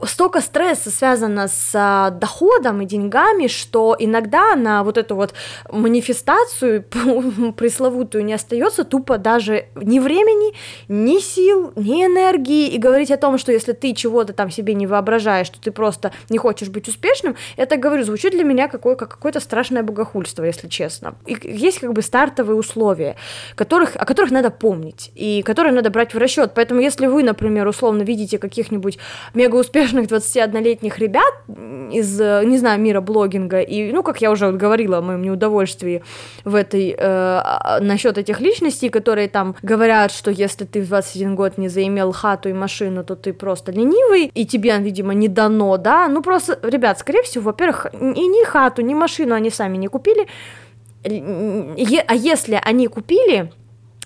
столько 0.04 0.40
стресса 0.40 0.90
связано 0.90 1.48
с 1.48 1.72
а, 1.74 2.10
доходом 2.10 2.80
и 2.80 2.86
деньгами, 2.86 3.46
что 3.46 3.96
иногда 3.98 4.54
на 4.54 4.84
вот 4.84 4.96
эту 4.96 5.16
вот 5.16 5.34
манифестацию 5.70 6.82
пресловутую 7.56 8.24
не 8.24 8.34
остается 8.34 8.84
тупо 8.84 9.18
даже 9.18 9.66
ни 9.74 9.98
времени, 9.98 10.54
ни 10.88 11.18
сил, 11.18 11.72
ни 11.76 12.04
энергии, 12.04 12.68
и 12.68 12.78
говорить 12.78 13.10
о 13.10 13.16
том, 13.16 13.38
что 13.38 13.52
если 13.52 13.72
ты 13.72 13.94
чего-то 13.94 14.32
там 14.32 14.50
себе 14.50 14.74
не 14.74 14.86
воображаешь, 14.86 15.46
что 15.48 15.60
ты 15.60 15.70
просто 15.70 16.12
не 16.28 16.38
хочешь 16.38 16.68
быть 16.68 16.88
успешным, 16.88 17.36
это, 17.56 17.76
говорю, 17.76 18.04
звучит 18.04 18.32
для 18.32 18.44
меня 18.44 18.68
какое, 18.68 18.94
как 18.94 19.10
какое-то 19.10 19.40
страшное 19.40 19.82
богохульство, 19.82 20.44
если 20.44 20.68
честно. 20.68 21.16
И 21.26 21.36
есть 21.42 21.80
как 21.80 21.92
бы 21.92 22.02
стартовые 22.02 22.56
условия, 22.56 23.16
которых, 23.54 23.96
о 23.96 24.04
которых 24.04 24.30
надо 24.30 24.50
помнить, 24.50 25.10
и 25.14 25.42
которые 25.42 25.72
надо 25.72 25.90
брать 25.90 26.14
в 26.14 26.18
расчет. 26.18 26.52
Поэтому 26.54 26.80
если 26.80 27.06
вы, 27.06 27.22
например, 27.22 27.66
условно 27.66 28.02
видите 28.02 28.38
каких-нибудь 28.38 28.98
мега 29.34 29.56
успешных 29.56 29.87
успешных 29.88 30.06
21-летних 30.06 30.98
ребят 30.98 31.34
из, 31.90 32.20
не 32.20 32.58
знаю, 32.58 32.80
мира 32.80 33.00
блогинга, 33.00 33.60
и, 33.60 33.92
ну, 33.92 34.02
как 34.02 34.20
я 34.20 34.30
уже 34.30 34.52
говорила 34.52 34.98
о 34.98 35.02
моем 35.02 35.22
неудовольствии 35.22 36.02
в 36.44 36.54
этой, 36.54 36.94
э, 36.98 37.78
насчет 37.80 38.18
этих 38.18 38.40
личностей, 38.40 38.88
которые 38.88 39.28
там 39.28 39.56
говорят, 39.62 40.12
что 40.12 40.30
если 40.30 40.64
ты 40.64 40.82
в 40.82 40.88
21 40.88 41.34
год 41.34 41.58
не 41.58 41.68
заимел 41.68 42.12
хату 42.12 42.48
и 42.48 42.52
машину, 42.52 43.04
то 43.04 43.16
ты 43.16 43.32
просто 43.32 43.72
ленивый, 43.72 44.30
и 44.34 44.44
тебе, 44.44 44.76
видимо, 44.78 45.14
не 45.14 45.28
дано, 45.28 45.76
да, 45.76 46.08
ну, 46.08 46.22
просто, 46.22 46.58
ребят, 46.62 46.98
скорее 46.98 47.22
всего, 47.22 47.44
во-первых, 47.44 47.86
и 47.94 48.26
ни 48.26 48.44
хату, 48.44 48.82
ни 48.82 48.94
машину 48.94 49.34
они 49.34 49.50
сами 49.50 49.76
не 49.76 49.88
купили, 49.88 50.26
а 51.04 52.14
если 52.14 52.60
они 52.62 52.88
купили, 52.88 53.50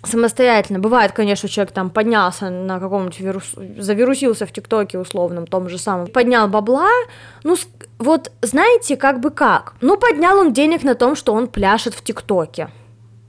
самостоятельно. 0.02 0.78
Бывает, 0.78 1.12
конечно, 1.12 1.48
человек 1.48 1.72
там 1.72 1.90
поднялся 1.90 2.50
на 2.50 2.80
каком-нибудь 2.80 3.20
вирус, 3.20 3.54
завирусился 3.78 4.46
в 4.46 4.52
ТикТоке 4.52 4.98
условном, 4.98 5.46
том 5.46 5.68
же 5.68 5.78
самом, 5.78 6.06
поднял 6.08 6.48
бабла, 6.48 6.88
ну, 7.44 7.56
вот 7.98 8.32
знаете, 8.42 8.96
как 8.96 9.20
бы 9.20 9.30
как. 9.30 9.74
Ну, 9.80 9.96
поднял 9.96 10.38
он 10.38 10.52
денег 10.52 10.82
на 10.82 10.94
том, 10.94 11.14
что 11.14 11.32
он 11.32 11.46
пляшет 11.46 11.94
в 11.94 12.02
ТикТоке. 12.02 12.68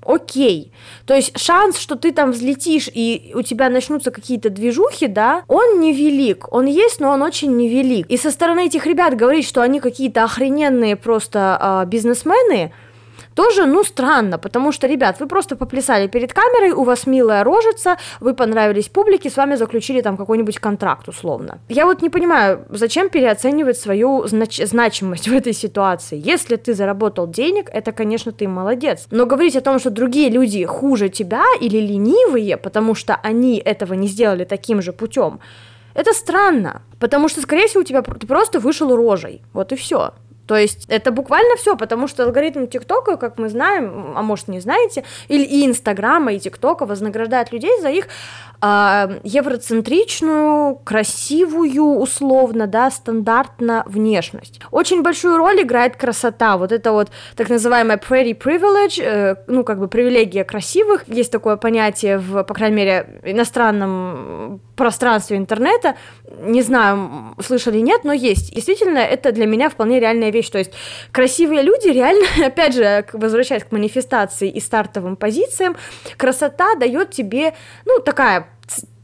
Окей. 0.05 0.71
То 1.05 1.13
есть 1.13 1.37
шанс, 1.39 1.77
что 1.77 1.95
ты 1.95 2.11
там 2.11 2.31
взлетишь 2.31 2.89
и 2.93 3.31
у 3.35 3.41
тебя 3.41 3.69
начнутся 3.69 4.11
какие-то 4.11 4.49
движухи, 4.49 5.07
да, 5.07 5.43
он 5.47 5.79
невелик. 5.79 6.51
Он 6.51 6.65
есть, 6.65 6.99
но 6.99 7.11
он 7.11 7.21
очень 7.21 7.55
невелик. 7.55 8.07
И 8.07 8.17
со 8.17 8.31
стороны 8.31 8.65
этих 8.65 8.85
ребят 8.85 9.15
говорить, 9.15 9.47
что 9.47 9.61
они 9.61 9.79
какие-то 9.79 10.23
охрененные 10.23 10.95
просто 10.95 11.83
э, 11.85 11.89
бизнесмены, 11.89 12.73
тоже, 13.35 13.65
ну, 13.65 13.83
странно, 13.83 14.37
потому 14.37 14.71
что, 14.71 14.87
ребят, 14.87 15.19
вы 15.19 15.27
просто 15.27 15.55
поплясали 15.55 16.07
перед 16.07 16.33
камерой, 16.33 16.71
у 16.71 16.83
вас 16.83 17.07
милая 17.07 17.43
рожица, 17.43 17.97
вы 18.19 18.33
понравились 18.33 18.89
публике, 18.89 19.29
с 19.29 19.37
вами 19.37 19.55
заключили 19.55 20.01
там 20.01 20.17
какой-нибудь 20.17 20.59
контракт, 20.59 21.07
условно. 21.07 21.59
Я 21.69 21.85
вот 21.85 22.01
не 22.01 22.09
понимаю, 22.09 22.65
зачем 22.69 23.09
переоценивать 23.09 23.77
свою 23.77 24.25
знач- 24.25 24.65
значимость 24.65 25.27
в 25.29 25.33
этой 25.33 25.53
ситуации. 25.53 26.21
Если 26.23 26.55
ты 26.55 26.73
заработал 26.73 27.27
денег, 27.27 27.69
это, 27.73 27.91
конечно, 27.91 28.31
ты 28.31 28.47
молодец. 28.47 29.07
Но 29.11 29.25
говорить 29.25 29.55
о 29.55 29.61
том, 29.61 29.79
что 29.79 29.89
другие 29.89 30.29
люди 30.29 30.65
хуже 30.65 31.09
тебя 31.09 31.43
или 31.61 31.79
ленивые, 31.79 32.57
потому 32.57 32.95
что 32.95 33.15
они 33.23 33.57
этого 33.57 33.93
не 33.93 34.07
сделали 34.07 34.45
таким 34.45 34.81
же 34.81 34.91
путем, 34.91 35.39
это 35.95 36.13
странно, 36.13 36.81
потому 36.99 37.29
что, 37.29 37.41
скорее 37.41 37.67
всего, 37.67 37.81
у 37.81 37.83
тебя 37.83 38.01
ты 38.01 38.25
просто 38.25 38.59
вышел 38.59 38.95
рожей, 38.95 39.41
вот 39.53 39.71
и 39.71 39.75
все. 39.75 40.13
То 40.45 40.57
есть 40.57 40.85
это 40.89 41.11
буквально 41.11 41.55
все, 41.55 41.77
потому 41.77 42.07
что 42.07 42.23
алгоритм 42.23 42.67
ТикТока, 42.67 43.17
как 43.17 43.37
мы 43.37 43.49
знаем, 43.49 44.13
а 44.15 44.21
может 44.21 44.47
не 44.47 44.59
знаете, 44.59 45.03
или 45.29 45.43
и 45.43 45.65
Инстаграма, 45.65 46.33
и 46.33 46.39
ТикТока 46.39 46.85
вознаграждает 46.85 47.51
людей 47.51 47.79
за 47.81 47.89
их 47.89 48.07
э, 48.61 49.19
евроцентричную, 49.23 50.75
красивую, 50.83 51.97
условно, 51.97 52.67
да, 52.67 52.91
стандартно 52.91 53.83
внешность. 53.85 54.59
Очень 54.71 55.01
большую 55.01 55.37
роль 55.37 55.61
играет 55.61 55.95
красота, 55.95 56.57
вот 56.57 56.71
это 56.71 56.91
вот 56.91 57.09
так 57.35 57.49
называемая 57.49 57.97
pretty 57.97 58.37
privilege, 58.37 59.01
э, 59.01 59.35
ну, 59.47 59.63
как 59.63 59.79
бы 59.79 59.87
привилегия 59.87 60.43
красивых, 60.43 61.07
есть 61.07 61.31
такое 61.31 61.55
понятие 61.55 62.17
в, 62.17 62.43
по 62.43 62.53
крайней 62.53 62.75
мере, 62.75 63.21
иностранном 63.23 64.59
пространстве 64.75 65.37
интернета, 65.37 65.95
не 66.39 66.61
знаю, 66.61 67.35
слышали 67.39 67.79
нет, 67.79 68.03
но 68.03 68.13
есть. 68.13 68.53
Действительно, 68.53 68.99
это 68.99 69.31
для 69.31 69.45
меня 69.45 69.69
вполне 69.69 69.99
реальная 69.99 70.31
вещь, 70.31 70.49
то 70.49 70.57
есть 70.57 70.71
красивые 71.11 71.61
люди 71.61 71.87
реально, 71.87 72.25
опять 72.45 72.73
же, 72.73 73.05
возвращаясь 73.13 73.63
к 73.63 73.71
манифестации 73.71 74.49
и 74.49 74.59
стартовым 74.59 75.15
позициям, 75.15 75.75
красота 76.17 76.75
дает 76.75 77.11
тебе, 77.11 77.53
ну, 77.85 77.99
такая 77.99 78.47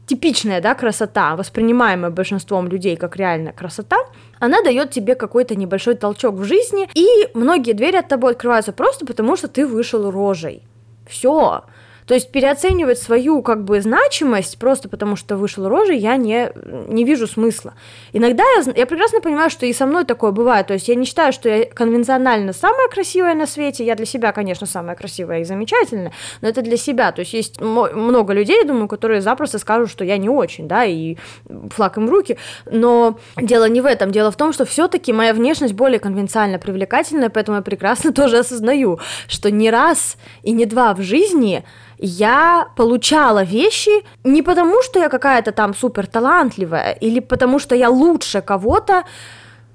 типичная, 0.06 0.60
да, 0.60 0.74
красота, 0.74 1.36
воспринимаемая 1.36 2.10
большинством 2.10 2.66
людей 2.66 2.96
как 2.96 3.16
реальная 3.16 3.52
красота, 3.52 3.96
она 4.40 4.60
дает 4.62 4.90
тебе 4.90 5.14
какой-то 5.14 5.54
небольшой 5.54 5.94
толчок 5.94 6.34
в 6.34 6.44
жизни, 6.44 6.88
и 6.94 7.28
многие 7.34 7.74
двери 7.74 7.96
от 7.96 8.08
тобой 8.08 8.32
открываются 8.32 8.72
просто 8.72 9.06
потому, 9.06 9.36
что 9.36 9.46
ты 9.46 9.64
вышел 9.64 10.10
рожей. 10.10 10.64
Все. 11.08 11.62
То 12.10 12.14
есть 12.14 12.32
переоценивать 12.32 12.98
свою 12.98 13.40
как 13.40 13.62
бы 13.62 13.80
значимость 13.80 14.58
просто 14.58 14.88
потому, 14.88 15.14
что 15.14 15.36
вышел 15.36 15.68
рожей, 15.68 15.96
я 15.96 16.16
не, 16.16 16.50
не 16.88 17.04
вижу 17.04 17.28
смысла. 17.28 17.74
Иногда 18.12 18.42
я, 18.56 18.72
я 18.74 18.86
прекрасно 18.86 19.20
понимаю, 19.20 19.48
что 19.48 19.64
и 19.64 19.72
со 19.72 19.86
мной 19.86 20.04
такое 20.04 20.32
бывает. 20.32 20.66
То 20.66 20.72
есть 20.72 20.88
я 20.88 20.96
не 20.96 21.04
считаю, 21.04 21.32
что 21.32 21.48
я 21.48 21.66
конвенционально 21.66 22.52
самая 22.52 22.88
красивая 22.88 23.34
на 23.34 23.46
свете. 23.46 23.84
Я 23.84 23.94
для 23.94 24.06
себя, 24.06 24.32
конечно, 24.32 24.66
самая 24.66 24.96
красивая 24.96 25.42
и 25.42 25.44
замечательная, 25.44 26.10
но 26.40 26.48
это 26.48 26.62
для 26.62 26.76
себя. 26.76 27.12
То 27.12 27.20
есть 27.20 27.32
есть 27.32 27.60
много 27.60 28.32
людей, 28.32 28.64
думаю, 28.64 28.88
которые 28.88 29.20
запросто 29.20 29.60
скажут, 29.60 29.88
что 29.88 30.02
я 30.04 30.16
не 30.16 30.28
очень, 30.28 30.66
да, 30.66 30.84
и 30.84 31.16
флаг 31.70 31.96
им 31.96 32.08
в 32.08 32.10
руки. 32.10 32.38
Но 32.68 33.20
дело 33.36 33.68
не 33.68 33.80
в 33.80 33.86
этом. 33.86 34.10
Дело 34.10 34.32
в 34.32 34.36
том, 34.36 34.52
что 34.52 34.64
все-таки 34.64 35.12
моя 35.12 35.32
внешность 35.32 35.74
более 35.74 36.00
конвенционально 36.00 36.58
привлекательная, 36.58 37.30
поэтому 37.30 37.58
я 37.58 37.62
прекрасно 37.62 38.12
тоже 38.12 38.38
осознаю, 38.38 38.98
что 39.28 39.48
не 39.52 39.70
раз 39.70 40.16
и 40.42 40.50
не 40.50 40.66
два 40.66 40.92
в 40.92 41.02
жизни 41.02 41.64
я 42.00 42.68
получала 42.76 43.44
вещи 43.44 44.04
не 44.24 44.42
потому, 44.42 44.82
что 44.82 44.98
я 44.98 45.08
какая-то 45.08 45.52
там 45.52 45.74
супер 45.74 46.06
талантливая, 46.06 46.92
или 46.92 47.20
потому, 47.20 47.58
что 47.58 47.74
я 47.74 47.90
лучше 47.90 48.40
кого-то, 48.40 49.04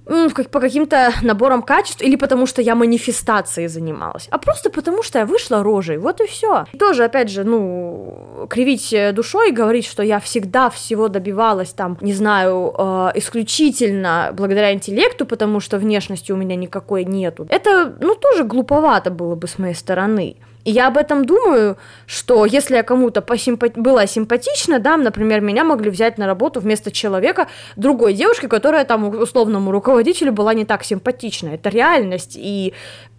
по 0.06 0.60
каким-то 0.60 1.12
наборам 1.24 1.62
качеств 1.62 2.02
или 2.02 2.16
потому 2.16 2.46
что 2.46 2.62
я 2.62 2.76
манифестацией 2.76 3.68
занималась, 3.68 4.28
а 4.32 4.38
просто 4.38 4.70
потому 4.70 5.04
что 5.04 5.20
я 5.20 5.26
вышла 5.26 5.64
рожей, 5.64 5.98
вот 5.98 6.22
и 6.22 6.28
все. 6.28 6.66
И 6.74 6.78
тоже, 6.78 7.04
опять 7.04 7.30
же, 7.30 7.44
ну, 7.44 8.48
кривить 8.50 8.96
душой 9.14 9.50
и 9.50 9.52
говорить, 9.52 9.86
что 9.86 10.04
я 10.04 10.20
всегда 10.20 10.70
всего 10.70 11.08
добивалась 11.08 11.74
там, 11.74 11.98
не 12.02 12.14
знаю, 12.14 12.74
э, 12.78 13.12
исключительно 13.16 14.30
благодаря 14.34 14.74
интеллекту, 14.74 15.26
потому 15.26 15.60
что 15.60 15.78
внешности 15.78 16.32
у 16.32 16.36
меня 16.36 16.56
никакой 16.56 17.04
нету. 17.06 17.48
Это, 17.50 17.96
ну, 18.00 18.16
тоже 18.16 18.44
глуповато 18.44 19.10
было 19.10 19.36
бы 19.36 19.48
с 19.48 19.58
моей 19.58 19.76
стороны. 19.76 20.38
И 20.66 20.72
я 20.72 20.88
об 20.88 20.98
этом 20.98 21.26
думаю, 21.26 21.78
что 22.08 22.46
если 22.46 22.76
я 22.76 22.84
кому-то 22.84 23.22
посимпа... 23.22 23.70
была 23.76 24.08
симпатична, 24.08 24.80
да, 24.80 24.98
например, 24.98 25.42
меня 25.42 25.64
могли 25.64 25.90
взять 25.92 26.18
на 26.18 26.26
работу 26.26 26.60
вместо 26.60 26.92
человека 26.92 27.48
другой 27.76 28.14
девушки, 28.14 28.48
которая 28.48 28.84
там 28.84 29.08
условному 29.08 29.72
руководителю 29.72 30.34
была 30.34 30.54
не 30.54 30.66
так 30.66 30.84
симпатична. 30.84 31.50
Это 31.50 31.70
реальность, 31.70 32.36
и 32.36 32.74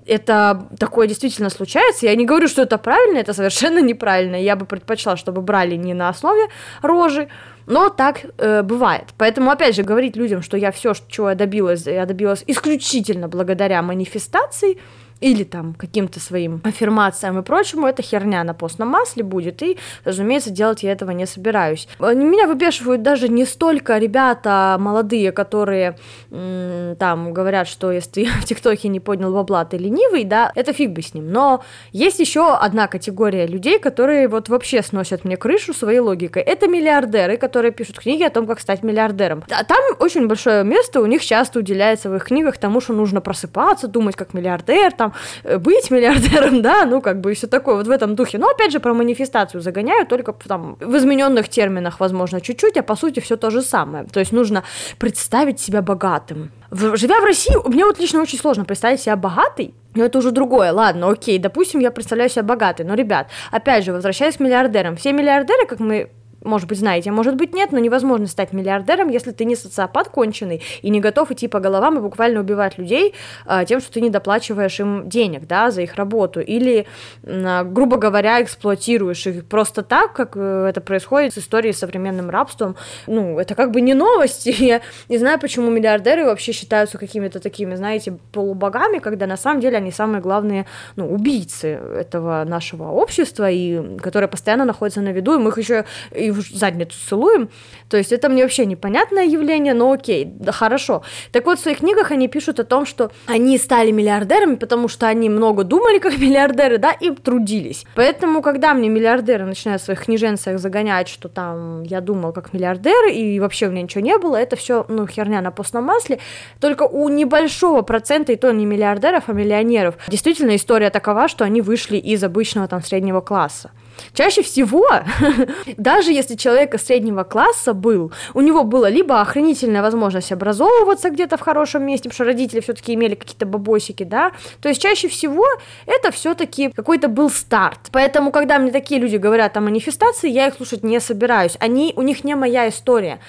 это 0.07 0.69
такое 0.79 1.07
действительно 1.07 1.51
случается. 1.51 2.07
Я 2.07 2.17
не 2.17 2.27
говорю, 2.27 2.49
что 2.49 2.63
это 2.63 2.79
правильно, 2.79 3.19
это 3.19 3.33
совершенно 3.33 3.81
неправильно. 3.81 4.37
Я 4.37 4.57
бы 4.57 4.67
предпочла, 4.67 5.17
чтобы 5.17 5.41
брали 5.41 5.77
не 5.77 5.95
на 5.95 6.09
основе 6.09 6.49
рожи, 6.83 7.29
но 7.67 7.91
так 7.91 8.21
э, 8.39 8.63
бывает. 8.63 9.05
Поэтому, 9.19 9.51
опять 9.51 9.75
же, 9.77 9.83
говорить 9.83 10.17
людям, 10.17 10.43
что 10.43 10.57
я 10.57 10.71
все, 10.71 10.95
чего 11.09 11.31
я 11.31 11.35
добилась, 11.37 11.87
я 11.87 12.07
добилась 12.07 12.45
исключительно 12.47 13.29
благодаря 13.29 13.83
манифестации, 13.83 14.79
или 15.21 15.45
там 15.45 15.75
каким-то 15.75 16.21
своим 16.21 16.61
аффирмациям 16.65 17.39
и 17.39 17.43
прочему, 17.43 17.87
это 17.87 18.03
херня 18.03 18.45
на 18.45 18.55
постном 18.55 18.89
масле 18.89 19.23
будет, 19.23 19.63
и, 19.63 19.79
разумеется, 20.05 20.51
делать 20.51 20.83
я 20.83 20.93
этого 20.93 21.11
не 21.11 21.27
собираюсь. 21.27 21.89
Меня 21.99 22.47
выбешивают 22.47 23.03
даже 23.03 23.29
не 23.29 23.45
столько 23.45 23.99
ребята 23.99 24.77
молодые, 24.79 25.33
которые 25.33 25.97
там 26.31 27.33
говорят, 27.33 27.69
что 27.69 27.93
если 27.93 28.11
ты 28.11 28.27
в 28.27 28.45
ТикТоке 28.45 28.89
не 28.89 29.01
поднял 29.01 29.33
бабла, 29.33 29.65
ты 29.65 29.77
ленивый, 29.77 30.25
да, 30.25 30.53
это 30.55 30.73
фиг 30.73 30.91
бы 30.91 31.03
с 31.03 31.15
ним, 31.15 31.31
но 31.31 31.63
есть 31.93 32.19
еще 32.19 32.55
одна 32.55 32.87
категория 32.87 33.47
людей, 33.47 33.79
которые 33.79 34.29
вот 34.29 34.49
вообще 34.49 34.83
сносят 34.83 35.25
мне 35.25 35.37
крышу 35.37 35.73
своей 35.73 36.01
логикой. 36.01 36.43
Это 36.43 36.69
миллиардеры, 36.69 37.37
которые 37.37 37.73
пишут 37.73 37.99
книги 37.99 38.23
о 38.23 38.31
том, 38.31 38.47
как 38.47 38.61
стать 38.61 38.83
миллиардером. 38.83 39.45
А 39.51 39.65
там 39.65 39.79
очень 39.99 40.27
большое 40.27 40.65
место 40.65 41.01
у 41.01 41.07
них 41.07 41.25
часто 41.25 41.59
уделяется 41.59 42.11
в 42.11 42.17
их 42.17 42.25
книгах 42.25 42.59
тому, 42.59 42.81
что 42.81 42.93
нужно 42.93 43.21
просыпаться, 43.21 43.89
думать 43.89 44.17
как 44.17 44.35
миллиардер, 44.35 44.93
там, 44.93 45.06
там 45.07 45.13
э, 45.45 45.59
быть 45.59 45.91
миллиардером, 45.91 46.63
да, 46.63 46.85
ну 46.85 47.01
как 47.01 47.21
бы 47.21 47.35
все 47.35 47.47
такое 47.47 47.77
вот 47.77 47.87
в 47.87 47.91
этом 47.91 48.15
духе. 48.15 48.39
Но 48.39 48.49
опять 48.49 48.73
же 48.73 48.81
про 48.81 48.95
манифестацию 48.95 49.61
загоняю, 49.61 50.07
только 50.07 50.33
там 50.33 50.77
в 50.81 50.97
измененных 50.97 51.49
терминах, 51.49 52.01
возможно, 52.01 52.41
чуть-чуть, 52.41 52.77
а 52.77 52.83
по 52.83 52.97
сути 52.97 53.21
все 53.21 53.37
то 53.37 53.51
же 53.51 53.63
самое. 53.63 54.05
То 54.05 54.21
есть 54.21 54.33
нужно 54.33 54.63
представить 54.99 55.61
себя 55.61 55.83
богатым. 55.83 56.51
В, 56.71 56.97
живя 56.97 57.21
в 57.21 57.25
России, 57.25 57.55
мне 57.69 57.85
вот 57.85 57.99
лично 57.99 58.21
очень 58.21 58.39
сложно 58.39 58.65
представить 58.65 59.01
себя 59.01 59.17
богатой, 59.17 59.75
но 59.95 60.05
это 60.05 60.19
уже 60.19 60.31
другое. 60.31 60.73
Ладно, 60.73 61.11
окей, 61.11 61.39
допустим, 61.39 61.81
я 61.81 61.91
представляю 61.91 62.31
себя 62.31 62.43
богатой. 62.43 62.85
Но, 62.85 62.95
ребят, 62.95 63.29
опять 63.51 63.85
же, 63.85 63.93
возвращаясь 63.93 64.37
к 64.37 64.41
миллиардерам. 64.41 64.97
Все 64.97 65.13
миллиардеры, 65.13 65.67
как 65.67 65.81
мы 65.81 66.11
может 66.47 66.69
быть, 66.69 66.79
знаете, 66.79 67.11
а 67.11 67.13
может 67.13 67.37
быть, 67.37 67.55
нет, 67.55 67.73
но 67.73 67.79
невозможно 67.79 68.27
стать 68.27 68.53
миллиардером, 68.53 69.09
если 69.09 69.33
ты 69.33 69.45
не 69.45 69.57
социопат 69.57 70.09
конченый 70.09 70.63
и 70.83 70.91
не 70.91 71.01
готов 71.01 71.31
идти 71.31 71.49
по 71.49 71.61
головам 71.61 71.99
и 71.99 72.01
буквально 72.01 72.41
убивать 72.41 72.79
людей 72.79 73.15
а, 73.45 73.65
тем, 73.65 73.81
что 73.81 73.93
ты 73.93 74.01
не 74.01 74.11
доплачиваешь 74.11 74.81
им 74.81 75.09
денег, 75.09 75.47
да, 75.47 75.71
за 75.71 75.83
их 75.83 75.97
работу, 75.97 76.41
или, 76.41 76.87
а, 77.25 77.65
грубо 77.65 77.97
говоря, 77.97 78.43
эксплуатируешь 78.43 79.27
их 79.27 79.45
просто 79.47 79.83
так, 79.83 80.13
как 80.13 80.37
э, 80.37 80.67
это 80.69 80.81
происходит 80.81 81.35
с 81.35 81.39
историей 81.39 81.73
с 81.73 81.79
современным 81.79 82.31
рабством. 82.31 82.77
Ну, 83.07 83.39
это 83.39 83.55
как 83.55 83.71
бы 83.71 83.81
не 83.81 83.95
новости. 83.95 84.55
Я 84.59 84.81
не 85.09 85.19
знаю, 85.19 85.39
почему 85.39 85.71
миллиардеры 85.71 86.25
вообще 86.25 86.53
считаются 86.53 86.99
какими-то 86.99 87.41
такими, 87.41 87.75
знаете, 87.75 88.19
полубогами, 88.33 88.99
когда 88.99 89.27
на 89.27 89.37
самом 89.37 89.61
деле 89.61 89.77
они 89.77 89.91
самые 89.91 90.21
главные, 90.21 90.67
ну, 90.97 91.13
убийцы 91.13 91.69
этого 91.69 92.45
нашего 92.45 92.91
общества, 92.91 93.51
и 93.51 93.99
которые 93.99 94.29
постоянно 94.29 94.65
находятся 94.65 95.01
на 95.01 95.11
виду, 95.11 95.35
и 95.35 95.39
мы 95.39 95.51
их 95.51 95.59
еще 95.59 95.85
и 96.13 96.31
в 96.43 96.57
задницу 96.57 96.97
целуем. 97.09 97.49
То 97.89 97.97
есть 97.97 98.13
это 98.13 98.29
мне 98.29 98.43
вообще 98.43 98.67
непонятное 98.67 99.25
явление, 99.25 99.75
но 99.75 99.93
окей, 99.93 100.25
да 100.25 100.53
хорошо. 100.53 101.03
Так 101.33 101.47
вот, 101.47 101.59
в 101.59 101.63
своих 101.63 101.79
книгах 101.79 102.11
они 102.11 102.29
пишут 102.29 102.61
о 102.61 102.65
том, 102.65 102.87
что 102.87 103.11
они 103.27 103.59
стали 103.59 103.91
миллиардерами, 103.91 104.57
потому 104.57 104.89
что 104.89 105.07
они 105.07 105.29
много 105.29 105.65
думали 105.65 105.99
как 105.99 106.19
миллиардеры, 106.19 106.79
да, 106.79 106.93
и 106.93 107.11
трудились. 107.11 107.85
Поэтому, 107.95 108.43
когда 108.43 108.75
мне 108.75 108.89
миллиардеры 108.89 109.45
начинают 109.45 109.83
в 109.83 109.85
своих 109.85 110.05
книженцах 110.05 110.59
загонять, 110.59 111.09
что 111.09 111.29
там 111.29 111.83
я 111.83 112.01
думал 112.01 112.33
как 112.33 112.53
миллиардер, 112.53 113.07
и 113.13 113.39
вообще 113.41 113.69
у 113.69 113.71
меня 113.71 113.83
ничего 113.83 114.03
не 114.03 114.19
было, 114.19 114.37
это 114.37 114.57
все, 114.57 114.85
ну, 114.89 115.07
херня 115.07 115.41
на 115.41 115.51
постном 115.51 115.85
масле. 115.85 116.19
Только 116.61 116.83
у 116.85 117.09
небольшого 117.09 117.83
процента, 117.83 118.33
и 118.33 118.37
то 118.37 118.51
не 118.53 118.67
миллиардеров, 118.67 119.25
а 119.29 119.33
миллионеров, 119.33 119.97
действительно 120.09 120.57
история 120.57 120.91
такова, 120.91 121.29
что 121.29 121.45
они 121.45 121.61
вышли 121.63 121.97
из 121.97 122.23
обычного 122.25 122.69
там 122.69 122.83
среднего 122.83 123.21
класса. 123.21 123.71
Чаще 124.13 124.43
всего, 124.43 124.87
даже 125.77 126.13
если 126.13 126.35
человек 126.37 126.79
среднего 126.81 127.25
класса 127.25 127.75
был, 127.75 128.13
у 128.35 128.41
него 128.41 128.65
была 128.65 128.89
либо 128.89 129.21
охранительная 129.21 129.83
возможность 129.83 130.33
образовываться 130.33 131.11
где-то 131.11 131.37
в 131.37 131.41
хорошем 131.41 131.85
месте, 131.85 132.09
потому 132.09 132.15
что 132.15 132.25
родители 132.25 132.61
все-таки 132.61 132.95
имели 132.95 133.15
какие-то 133.15 133.47
бабосики, 133.47 134.03
да, 134.03 134.33
то 134.61 134.69
есть 134.69 134.81
чаще 134.81 135.09
всего 135.09 135.47
это 135.87 136.11
все-таки 136.11 136.71
какой-то 136.71 137.09
был 137.09 137.31
старт. 137.31 137.81
Поэтому, 137.93 138.31
когда 138.31 138.59
мне 138.59 138.71
такие 138.71 139.01
люди 139.01 139.17
говорят 139.17 139.57
о 139.57 139.61
манифестации, 139.61 140.31
я 140.31 140.49
их 140.49 140.55
слушать 140.55 140.83
не 140.83 141.01
собираюсь. 141.01 141.57
Они, 141.61 141.93
у 141.97 142.03
них 142.03 142.25
не 142.25 142.35
моя 142.35 142.69
история. 142.69 143.21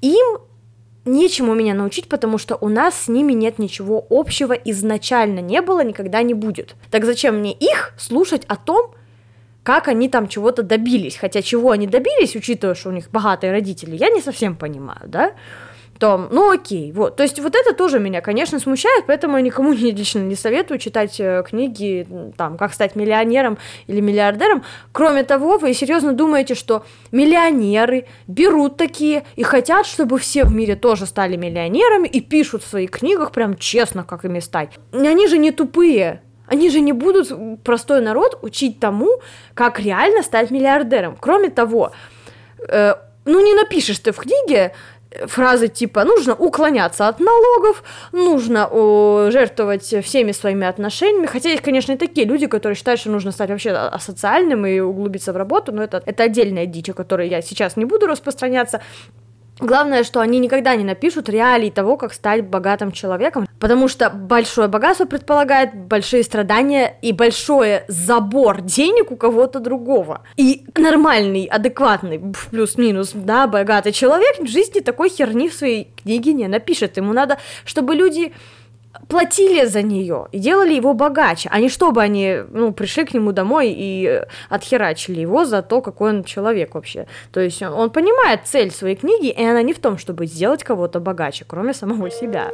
Им 0.00 0.38
нечему 1.04 1.54
меня 1.54 1.74
научить, 1.74 2.08
потому 2.08 2.38
что 2.38 2.56
у 2.56 2.68
нас 2.68 3.04
с 3.04 3.08
ними 3.08 3.32
нет 3.32 3.58
ничего 3.58 4.04
общего 4.10 4.52
изначально 4.52 5.40
не 5.40 5.60
было, 5.60 5.84
никогда 5.84 6.22
не 6.22 6.34
будет. 6.34 6.74
Так 6.90 7.04
зачем 7.04 7.38
мне 7.38 7.52
их 7.52 7.94
слушать 7.98 8.44
о 8.46 8.56
том, 8.56 8.94
как 9.64 9.88
они 9.88 10.08
там 10.08 10.28
чего-то 10.28 10.62
добились. 10.62 11.16
Хотя 11.16 11.42
чего 11.42 11.72
они 11.72 11.88
добились, 11.88 12.36
учитывая, 12.36 12.76
что 12.76 12.90
у 12.90 12.92
них 12.92 13.10
богатые 13.10 13.50
родители, 13.50 13.96
я 13.96 14.10
не 14.10 14.20
совсем 14.20 14.54
понимаю, 14.54 15.00
да? 15.06 15.32
То, 15.98 16.28
ну 16.30 16.50
окей, 16.50 16.92
вот. 16.92 17.16
То 17.16 17.22
есть 17.22 17.38
вот 17.40 17.54
это 17.54 17.72
тоже 17.72 18.00
меня, 18.00 18.20
конечно, 18.20 18.58
смущает, 18.58 19.04
поэтому 19.06 19.36
я 19.36 19.42
никому 19.42 19.72
не, 19.74 19.92
лично 19.92 20.18
не 20.18 20.34
советую 20.34 20.78
читать 20.78 21.18
э, 21.18 21.42
книги, 21.48 22.06
там, 22.36 22.58
как 22.58 22.74
стать 22.74 22.94
миллионером 22.94 23.58
или 23.86 24.00
миллиардером. 24.00 24.64
Кроме 24.92 25.22
того, 25.24 25.56
вы 25.56 25.72
серьезно 25.72 26.12
думаете, 26.12 26.54
что 26.54 26.84
миллионеры 27.10 28.06
берут 28.26 28.76
такие 28.76 29.24
и 29.36 29.44
хотят, 29.44 29.86
чтобы 29.86 30.18
все 30.18 30.44
в 30.44 30.52
мире 30.52 30.76
тоже 30.76 31.06
стали 31.06 31.36
миллионерами 31.36 32.08
и 32.08 32.20
пишут 32.20 32.64
в 32.64 32.66
своих 32.66 32.90
книгах 32.90 33.32
прям 33.32 33.56
честно, 33.56 34.04
как 34.04 34.24
ими 34.24 34.40
стать. 34.40 34.72
Они 34.92 35.28
же 35.28 35.38
не 35.38 35.52
тупые, 35.52 36.22
они 36.46 36.70
же 36.70 36.80
не 36.80 36.92
будут 36.92 37.32
простой 37.62 38.00
народ 38.00 38.38
учить 38.42 38.80
тому, 38.80 39.20
как 39.54 39.80
реально 39.80 40.22
стать 40.22 40.50
миллиардером. 40.50 41.16
Кроме 41.20 41.50
того, 41.50 41.92
э, 42.68 42.94
ну 43.24 43.40
не 43.40 43.54
напишешь 43.54 43.98
ты 43.98 44.12
в 44.12 44.18
книге 44.18 44.72
фразы 45.26 45.68
типа 45.68 46.04
нужно 46.04 46.34
уклоняться 46.34 47.08
от 47.08 47.20
налогов, 47.20 47.82
нужно 48.12 48.68
о, 48.70 49.30
жертвовать 49.30 49.94
всеми 50.04 50.32
своими 50.32 50.66
отношениями. 50.66 51.26
Хотя 51.26 51.50
есть, 51.50 51.62
конечно, 51.62 51.92
и 51.92 51.96
такие 51.96 52.26
люди, 52.26 52.46
которые 52.46 52.76
считают, 52.76 53.00
что 53.00 53.10
нужно 53.10 53.32
стать 53.32 53.50
вообще 53.50 53.70
асоциальным 53.70 54.66
и 54.66 54.80
углубиться 54.80 55.32
в 55.32 55.36
работу, 55.36 55.72
но 55.72 55.82
это, 55.82 56.02
это 56.04 56.24
отдельная 56.24 56.66
дичь, 56.66 56.88
о 56.88 56.94
которой 56.94 57.28
я 57.28 57.42
сейчас 57.42 57.76
не 57.76 57.84
буду 57.84 58.06
распространяться. 58.06 58.80
Главное, 59.60 60.02
что 60.02 60.20
они 60.20 60.40
никогда 60.40 60.74
не 60.74 60.82
напишут 60.82 61.28
реалий 61.28 61.70
того, 61.70 61.96
как 61.96 62.12
стать 62.12 62.44
богатым 62.44 62.90
человеком, 62.90 63.46
потому 63.60 63.86
что 63.86 64.10
большое 64.10 64.66
богатство 64.66 65.04
предполагает 65.04 65.74
большие 65.74 66.24
страдания 66.24 66.96
и 67.02 67.12
большой 67.12 67.82
забор 67.86 68.62
денег 68.62 69.12
у 69.12 69.16
кого-то 69.16 69.60
другого. 69.60 70.22
И 70.36 70.64
нормальный, 70.76 71.44
адекватный, 71.44 72.20
плюс-минус, 72.50 73.12
да, 73.14 73.46
богатый 73.46 73.92
человек 73.92 74.40
в 74.40 74.48
жизни 74.48 74.80
такой 74.80 75.08
херни 75.08 75.48
в 75.48 75.54
своей 75.54 75.92
книге 76.02 76.32
не 76.32 76.48
напишет. 76.48 76.96
Ему 76.96 77.12
надо, 77.12 77.38
чтобы 77.64 77.94
люди 77.94 78.32
платили 79.08 79.66
за 79.66 79.82
нее 79.82 80.26
и 80.32 80.38
делали 80.38 80.74
его 80.74 80.94
богаче, 80.94 81.48
а 81.52 81.60
не 81.60 81.68
чтобы 81.68 82.02
они 82.02 82.38
ну, 82.50 82.72
пришли 82.72 83.04
к 83.04 83.14
нему 83.14 83.32
домой 83.32 83.74
и 83.76 84.22
отхерачили 84.48 85.20
его 85.20 85.44
за 85.44 85.62
то, 85.62 85.80
какой 85.80 86.10
он 86.10 86.24
человек 86.24 86.74
вообще. 86.74 87.06
То 87.32 87.40
есть 87.40 87.62
он, 87.62 87.72
он 87.72 87.90
понимает 87.90 88.40
цель 88.44 88.70
своей 88.70 88.96
книги, 88.96 89.28
и 89.28 89.44
она 89.44 89.62
не 89.62 89.72
в 89.72 89.78
том, 89.78 89.98
чтобы 89.98 90.26
сделать 90.26 90.64
кого-то 90.64 91.00
богаче, 91.00 91.44
кроме 91.46 91.74
самого 91.74 92.10
себя. 92.10 92.50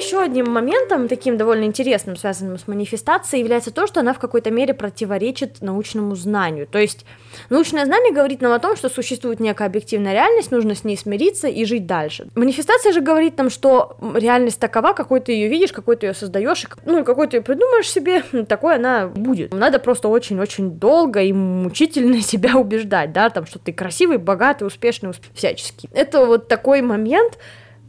Еще 0.00 0.22
одним 0.22 0.50
моментом, 0.50 1.08
таким 1.08 1.36
довольно 1.36 1.64
интересным, 1.64 2.16
связанным 2.16 2.58
с 2.58 2.66
манифестацией, 2.66 3.40
является 3.42 3.70
то, 3.70 3.86
что 3.86 4.00
она 4.00 4.14
в 4.14 4.18
какой-то 4.18 4.50
мере 4.50 4.74
противоречит 4.74 5.60
научному 5.60 6.16
знанию. 6.16 6.66
То 6.66 6.78
есть 6.78 7.04
научное 7.50 7.84
знание 7.84 8.12
говорит 8.12 8.40
нам 8.40 8.52
о 8.52 8.58
том, 8.58 8.76
что 8.76 8.88
существует 8.88 9.40
некая 9.40 9.66
объективная 9.66 10.12
реальность, 10.12 10.50
нужно 10.50 10.74
с 10.74 10.84
ней 10.84 10.96
смириться 10.96 11.48
и 11.48 11.64
жить 11.64 11.86
дальше. 11.86 12.28
Манифестация 12.34 12.92
же 12.92 13.00
говорит 13.00 13.36
нам, 13.38 13.50
что 13.50 13.96
реальность 14.14 14.58
такова, 14.58 14.92
какой 14.92 15.20
ты 15.20 15.32
ее 15.32 15.48
видишь, 15.48 15.72
какой 15.72 15.96
ты 15.96 16.06
ее 16.06 16.14
создаешь, 16.14 16.64
ну 16.84 17.00
и 17.00 17.04
какой 17.04 17.28
ты 17.28 17.36
ее 17.36 17.42
придумаешь 17.42 17.90
себе, 17.90 18.22
такой 18.48 18.76
она 18.76 19.06
будет. 19.08 19.52
Надо 19.52 19.78
просто 19.78 20.08
очень-очень 20.08 20.72
долго 20.72 21.20
и 21.20 21.32
мучительно 21.32 22.20
себя 22.22 22.56
убеждать, 22.56 23.12
да, 23.12 23.30
там, 23.30 23.46
что 23.46 23.58
ты 23.58 23.72
красивый, 23.72 24.18
богатый, 24.18 24.64
успешный, 24.64 25.12
всяческий. 25.34 25.88
Это 25.92 26.24
вот 26.24 26.48
такой 26.48 26.80
момент, 26.82 27.38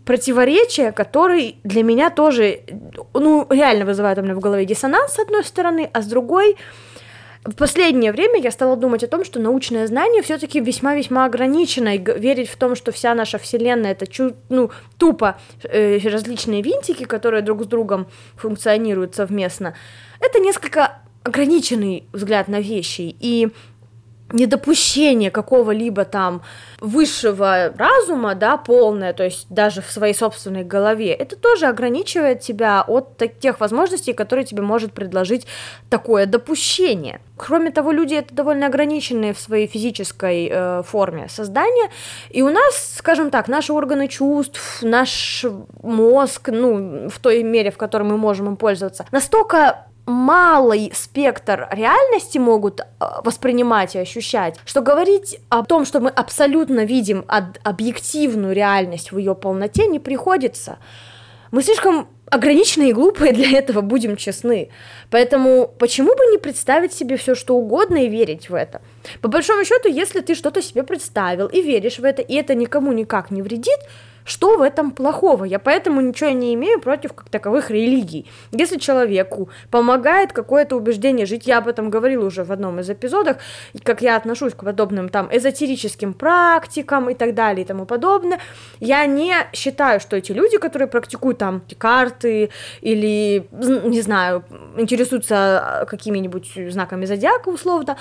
противоречие, 0.05 0.91
который 0.91 1.57
для 1.63 1.83
меня 1.83 2.09
тоже, 2.09 2.61
ну, 3.13 3.45
реально 3.49 3.85
вызывает 3.85 4.17
у 4.17 4.21
меня 4.21 4.35
в 4.35 4.39
голове 4.39 4.65
диссонанс, 4.65 5.13
с 5.13 5.19
одной 5.19 5.43
стороны, 5.43 5.89
а 5.93 6.01
с 6.01 6.05
другой, 6.07 6.55
В 7.43 7.55
последнее 7.55 8.11
время 8.11 8.39
я 8.39 8.51
стала 8.51 8.75
думать 8.75 9.03
о 9.03 9.07
том, 9.07 9.25
что 9.25 9.39
научное 9.39 9.87
знание 9.87 10.21
все-таки 10.21 10.59
весьма-весьма 10.59 11.25
ограничено, 11.25 11.95
и 11.95 11.97
верить 11.97 12.49
в 12.49 12.55
том, 12.55 12.75
что 12.75 12.91
вся 12.91 13.15
наша 13.15 13.39
Вселенная 13.39 13.93
это 13.93 14.05
чу- 14.05 14.35
ну, 14.49 14.69
тупо 14.97 15.39
э, 15.63 15.97
различные 16.07 16.61
винтики, 16.61 17.05
которые 17.05 17.41
друг 17.41 17.63
с 17.63 17.65
другом 17.65 18.05
функционируют 18.35 19.15
совместно, 19.15 19.73
это 20.19 20.39
несколько 20.39 20.99
ограниченный 21.23 22.03
взгляд 22.13 22.47
на 22.47 22.59
вещи. 22.59 23.15
И 23.19 23.49
недопущение 24.33 25.31
какого-либо 25.31 26.05
там 26.05 26.41
высшего 26.79 27.73
разума, 27.77 28.35
да, 28.35 28.57
полное, 28.57 29.13
то 29.13 29.23
есть 29.23 29.47
даже 29.49 29.81
в 29.81 29.91
своей 29.91 30.13
собственной 30.13 30.63
голове, 30.63 31.13
это 31.13 31.35
тоже 31.35 31.67
ограничивает 31.67 32.41
тебя 32.41 32.83
от 32.87 33.21
тех 33.39 33.59
возможностей, 33.59 34.13
которые 34.13 34.45
тебе 34.45 34.61
может 34.61 34.93
предложить 34.93 35.45
такое 35.89 36.25
допущение. 36.25 37.21
Кроме 37.37 37.71
того, 37.71 37.91
люди 37.91 38.15
это 38.15 38.33
довольно 38.33 38.67
ограниченные 38.67 39.33
в 39.33 39.39
своей 39.39 39.67
физической 39.67 40.49
э, 40.51 40.83
форме 40.83 41.27
создания, 41.29 41.89
и 42.29 42.41
у 42.41 42.49
нас, 42.49 42.95
скажем 42.97 43.31
так, 43.31 43.47
наши 43.47 43.73
органы 43.73 44.07
чувств, 44.07 44.79
наш 44.81 45.45
мозг, 45.81 46.49
ну, 46.49 47.09
в 47.09 47.19
той 47.19 47.43
мере, 47.43 47.71
в 47.71 47.77
которой 47.77 48.03
мы 48.03 48.17
можем 48.17 48.47
им 48.47 48.57
пользоваться, 48.57 49.05
настолько 49.11 49.87
малый 50.05 50.91
спектр 50.93 51.67
реальности 51.71 52.37
могут 52.37 52.81
э, 52.81 52.83
воспринимать 53.23 53.95
и 53.95 53.99
ощущать, 53.99 54.59
что 54.65 54.81
говорить 54.81 55.39
о 55.49 55.63
том, 55.63 55.85
что 55.85 55.99
мы 55.99 56.09
абсолютно 56.09 56.85
видим 56.85 57.25
объективную 57.27 58.53
реальность 58.53 59.11
в 59.11 59.17
ее 59.17 59.35
полноте, 59.35 59.87
не 59.87 59.99
приходится. 59.99 60.79
Мы 61.51 61.61
слишком 61.63 62.07
ограниченные 62.31 62.91
и 62.91 62.93
глупые 62.93 63.33
для 63.33 63.57
этого, 63.59 63.81
будем 63.81 64.15
честны. 64.15 64.69
Поэтому 65.09 65.67
почему 65.77 66.15
бы 66.15 66.25
не 66.31 66.37
представить 66.37 66.93
себе 66.93 67.17
все, 67.17 67.35
что 67.35 67.55
угодно 67.55 68.05
и 68.05 68.09
верить 68.09 68.49
в 68.49 68.55
это? 68.55 68.81
По 69.21 69.27
большому 69.27 69.65
счету, 69.65 69.89
если 69.89 70.21
ты 70.21 70.33
что-то 70.33 70.61
себе 70.61 70.83
представил 70.83 71.47
и 71.47 71.61
веришь 71.61 71.99
в 71.99 72.05
это, 72.05 72.21
и 72.21 72.33
это 72.35 72.55
никому 72.55 72.93
никак 72.93 73.31
не 73.31 73.41
вредит, 73.41 73.79
что 74.25 74.57
в 74.57 74.61
этом 74.61 74.91
плохого? 74.91 75.45
Я 75.45 75.59
поэтому 75.59 76.01
ничего 76.01 76.29
не 76.29 76.53
имею 76.53 76.79
против 76.79 77.13
как 77.13 77.29
таковых 77.29 77.71
религий. 77.71 78.29
Если 78.51 78.77
человеку 78.77 79.49
помогает 79.69 80.33
какое-то 80.33 80.75
убеждение 80.75 81.25
жить, 81.25 81.47
я 81.47 81.57
об 81.57 81.67
этом 81.67 81.89
говорила 81.89 82.25
уже 82.25 82.43
в 82.43 82.51
одном 82.51 82.79
из 82.79 82.89
эпизодов, 82.89 83.37
как 83.83 84.01
я 84.01 84.15
отношусь 84.15 84.53
к 84.53 84.63
подобным 84.63 85.09
там 85.09 85.29
эзотерическим 85.31 86.13
практикам 86.13 87.09
и 87.09 87.13
так 87.13 87.33
далее 87.33 87.63
и 87.63 87.67
тому 87.67 87.85
подобное, 87.85 88.39
я 88.79 89.05
не 89.05 89.33
считаю, 89.53 89.99
что 89.99 90.15
эти 90.15 90.31
люди, 90.31 90.57
которые 90.57 90.87
практикуют 90.87 91.37
там 91.37 91.61
карты 91.77 92.49
или, 92.81 93.47
не 93.51 94.01
знаю, 94.01 94.43
интересуются 94.77 95.85
какими-нибудь 95.89 96.71
знаками 96.71 97.05
зодиака 97.05 97.49
условно, 97.49 97.97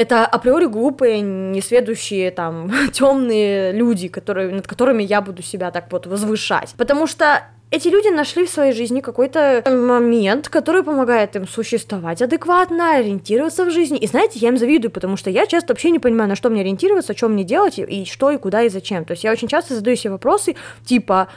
это 0.00 0.24
априори 0.24 0.64
глупые, 0.64 1.20
несведущие, 1.20 2.30
там, 2.30 2.72
темные 2.92 3.72
люди, 3.72 4.08
которые, 4.08 4.50
над 4.50 4.66
которыми 4.66 5.02
я 5.02 5.20
буду 5.20 5.42
себя 5.42 5.70
так 5.70 5.92
вот 5.92 6.06
возвышать. 6.06 6.74
Потому 6.78 7.06
что 7.06 7.42
эти 7.70 7.88
люди 7.88 8.08
нашли 8.08 8.46
в 8.46 8.50
своей 8.50 8.72
жизни 8.72 9.02
какой-то 9.02 9.62
момент, 9.66 10.48
который 10.48 10.82
помогает 10.82 11.36
им 11.36 11.46
существовать 11.46 12.22
адекватно, 12.22 12.96
ориентироваться 12.96 13.66
в 13.66 13.70
жизни. 13.70 13.98
И 13.98 14.06
знаете, 14.06 14.38
я 14.38 14.48
им 14.48 14.56
завидую, 14.56 14.90
потому 14.90 15.18
что 15.18 15.28
я 15.28 15.46
часто 15.46 15.74
вообще 15.74 15.90
не 15.90 15.98
понимаю, 15.98 16.30
на 16.30 16.34
что 16.34 16.48
мне 16.48 16.62
ориентироваться, 16.62 17.14
что 17.14 17.28
мне 17.28 17.44
делать, 17.44 17.78
и 17.78 18.06
что, 18.06 18.30
и 18.30 18.38
куда, 18.38 18.62
и 18.62 18.70
зачем. 18.70 19.04
То 19.04 19.12
есть 19.12 19.22
я 19.22 19.32
очень 19.32 19.48
часто 19.48 19.74
задаю 19.74 19.96
себе 19.96 20.12
вопросы, 20.12 20.56
типа, 20.86 21.28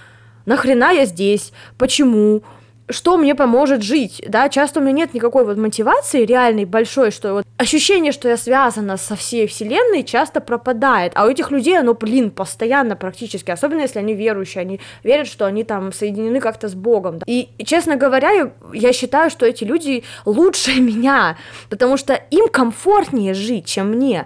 нахрена 0.45 0.93
я 0.93 1.06
здесь, 1.06 1.52
почему, 1.78 2.43
что 2.89 3.17
мне 3.17 3.36
поможет 3.36 3.82
жить, 3.82 4.22
да, 4.28 4.50
часто 4.50 4.80
у 4.80 4.84
меня 4.84 4.93
нет 4.93 5.13
никакой 5.13 5.46
вот 5.46 5.58
мотивации 5.58 6.26
реальной, 6.26 6.65
большой, 6.65 7.12
что 7.12 7.34
вот 7.34 7.46
ощущение, 7.58 8.12
что 8.12 8.28
я 8.28 8.38
связана 8.38 8.98
со 8.98 9.15
всей 9.15 9.48
вселенной, 9.48 10.04
часто 10.04 10.41
пропадает, 10.41 11.13
а 11.15 11.26
у 11.26 11.30
этих 11.30 11.52
людей 11.52 11.80
оно, 11.80 11.93
блин, 11.93 12.32
постоянно 12.32 12.96
практически, 12.96 13.52
особенно 13.52 13.82
если 13.82 14.00
они 14.00 14.13
верующие, 14.13 14.62
они 14.62 14.80
верят, 15.04 15.28
что 15.28 15.46
они 15.46 15.63
там 15.63 15.93
соединены 15.93 16.39
как-то 16.39 16.67
с 16.67 16.76
Богом, 16.76 17.19
да? 17.19 17.26
и, 17.28 17.50
честно 17.63 17.96
говоря, 17.96 18.52
я, 18.74 18.93
считаю, 18.93 19.30
что 19.30 19.46
эти 19.46 19.63
люди 19.63 20.04
лучше 20.26 20.74
меня, 20.80 21.38
потому 21.69 21.98
что 21.98 22.13
им 22.13 22.48
комфортнее 22.50 23.34
жить, 23.34 23.65
чем 23.65 23.91
мне, 23.91 24.26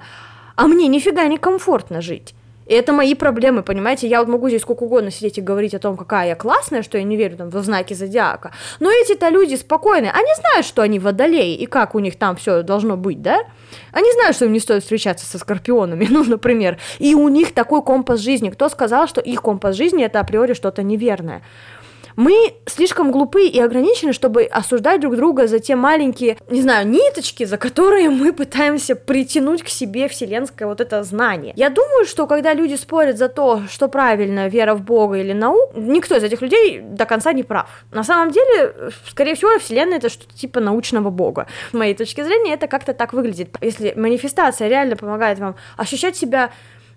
а 0.56 0.68
мне 0.68 0.88
нифига 0.88 1.26
не 1.28 1.38
комфортно 1.38 2.02
жить. 2.02 2.34
И 2.68 2.74
это 2.74 2.94
мои 2.94 3.16
проблемы, 3.16 3.64
понимаете? 3.64 4.08
Я 4.08 4.20
вот 4.20 4.28
могу 4.28 4.50
здесь 4.50 4.62
сколько 4.62 4.84
угодно 4.84 5.12
сидеть 5.12 5.38
и 5.38 5.42
говорить 5.42 5.74
о 5.74 5.80
том, 5.80 5.98
какая 5.98 6.28
я 6.30 6.36
классная, 6.36 6.84
что 6.84 6.98
я 6.98 7.04
не 7.04 7.16
верю 7.16 7.38
там 7.38 7.50
в 7.50 7.64
знаки 7.64 7.94
зодиака. 7.94 8.52
Но 8.80 8.92
эти-то 8.92 9.30
люди 9.30 9.56
спокойные, 9.56 10.12
они 10.12 10.30
знают, 10.42 10.66
что 10.66 10.82
они 10.82 11.00
водолеи 11.00 11.56
и 11.56 11.66
как 11.66 11.96
у 11.96 12.00
них 12.00 12.18
там 12.18 12.36
все 12.36 12.64
должно 12.64 12.98
быть, 12.98 13.22
да? 13.22 13.40
Они 13.92 14.12
знают, 14.14 14.36
что 14.36 14.46
им 14.46 14.54
не 14.54 14.60
стоит 14.60 14.84
встречаться 14.84 15.26
со 15.26 15.38
скорпионами, 15.38 16.08
ну, 16.10 16.24
например. 16.24 16.78
И 17.00 17.16
у 17.16 17.30
них 17.30 17.54
такой 17.54 17.82
компас 17.82 18.20
жизни. 18.20 18.50
Кто 18.50 18.70
сказал, 18.70 19.08
что 19.08 19.22
их 19.22 19.42
компас 19.42 19.76
жизни 19.76 20.04
это 20.04 20.20
априори 20.20 20.54
что-то 20.54 20.84
неверное? 20.84 21.42
Мы 22.18 22.56
слишком 22.66 23.12
глупы 23.12 23.46
и 23.46 23.60
ограничены, 23.60 24.12
чтобы 24.12 24.44
осуждать 24.46 25.02
друг 25.02 25.16
друга 25.16 25.46
за 25.46 25.60
те 25.60 25.76
маленькие, 25.76 26.38
не 26.50 26.64
знаю, 26.64 26.88
ниточки, 26.88 27.44
за 27.44 27.58
которые 27.58 28.10
мы 28.10 28.34
пытаемся 28.34 28.96
притянуть 28.96 29.62
к 29.62 29.68
себе 29.68 30.08
вселенское 30.08 30.68
вот 30.68 30.82
это 30.82 31.04
знание. 31.04 31.54
Я 31.56 31.70
думаю, 31.70 32.06
что 32.06 32.26
когда 32.26 32.56
люди 32.56 32.74
спорят 32.74 33.20
за 33.20 33.30
то, 33.30 33.62
что 33.70 33.88
правильно, 33.88 34.48
вера 34.48 34.74
в 34.74 34.82
Бога 34.82 35.18
или 35.18 35.32
науку, 35.32 35.80
никто 35.80 36.16
из 36.16 36.24
этих 36.24 36.42
людей 36.42 36.82
до 36.82 37.06
конца 37.06 37.34
не 37.34 37.44
прав. 37.44 37.86
На 37.92 38.04
самом 38.04 38.32
деле, 38.32 38.92
скорее 39.08 39.36
всего, 39.36 39.60
вселенная 39.60 39.98
это 39.98 40.10
что-то 40.10 40.36
типа 40.36 40.60
научного 40.60 41.12
Бога. 41.12 41.46
С 41.70 41.74
моей 41.74 41.94
точки 41.94 42.24
зрения, 42.24 42.56
это 42.56 42.66
как-то 42.66 42.96
так 42.96 43.14
выглядит. 43.14 43.56
Если 43.62 43.94
манифестация 43.96 44.70
реально 44.70 44.96
помогает 44.96 45.38
вам 45.38 45.56
ощущать 45.78 46.16
себя 46.16 46.50